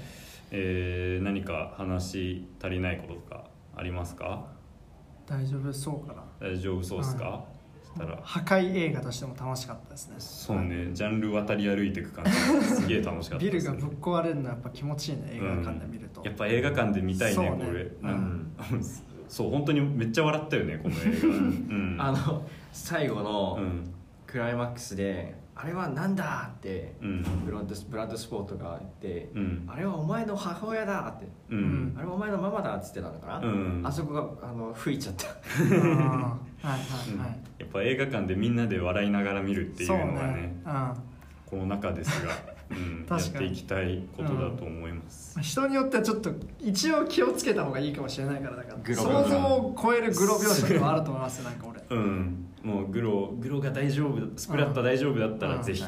[0.52, 3.46] えー何か話足りないこととか
[3.76, 4.46] ありますか？
[5.26, 6.24] 大丈夫そうかな。
[6.40, 7.55] 大丈夫そうですか、そ
[7.96, 10.16] したら破壊映画としても楽しかったですね。
[10.20, 10.90] そうね。
[10.94, 12.32] ジャンル渡り歩いていく感じ。
[12.68, 17.66] すげえ楽しかったビルがぶっ壊れるのはやっぱ気持ちいいね映画館で見ると、やっぱ映画館で見たいねね。
[17.66, 17.82] これ。
[17.84, 18.56] うなんん。
[19.28, 21.28] そう本当にめっちゃ笑ったよねこの映画。
[21.30, 21.96] うん。
[22.00, 23.92] あの最後のうん。
[24.28, 27.24] クライマックスで「あれはなんだ!」ってうん。
[27.46, 29.64] ブラッドブラッドスポートが言ってうん。
[29.68, 31.26] あれはお前の母親だ!」って。
[31.50, 31.94] ううん。
[31.94, 33.82] ん「あれはお前のママだ!」っつってたのかな、うん。
[33.84, 35.28] あそこがあの吹いちゃった。
[35.28, 35.34] は
[35.68, 40.56] いはいはい、やっぱ映画館でみんなで笑いながら見るっていうのがね。
[40.66, 40.94] うん。
[41.46, 42.34] この中ですが、
[42.72, 51.98] うん、やっていきたいことだと思います、人によってはちょっと一応気をつけた方がいいかもしれないからだから想像を超えるグロ描写ではあると思いますよなんか俺。
[51.98, 52.46] うん。
[52.64, 55.64] もうグログロが大丈夫スプラッタ大丈夫だったらうん。
[55.64, 55.84] ぜひ、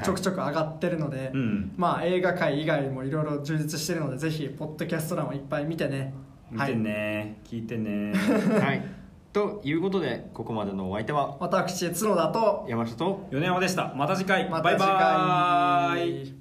[0.05, 1.73] ちょくちょく上がってるので、うん。
[1.77, 6.13] まあ映画回以外もいろいろ充実してるのでぜひポッドキャスト欄をいっぱい見てね
[6.51, 8.13] 見てね、聞いてね。
[8.61, 8.83] はい。
[9.33, 13.93] ということでここまでのお相手は私角田と山下と米山でした。
[13.95, 14.49] また次回。
[14.49, 14.89] また次回。
[14.89, 16.38] バイバーイ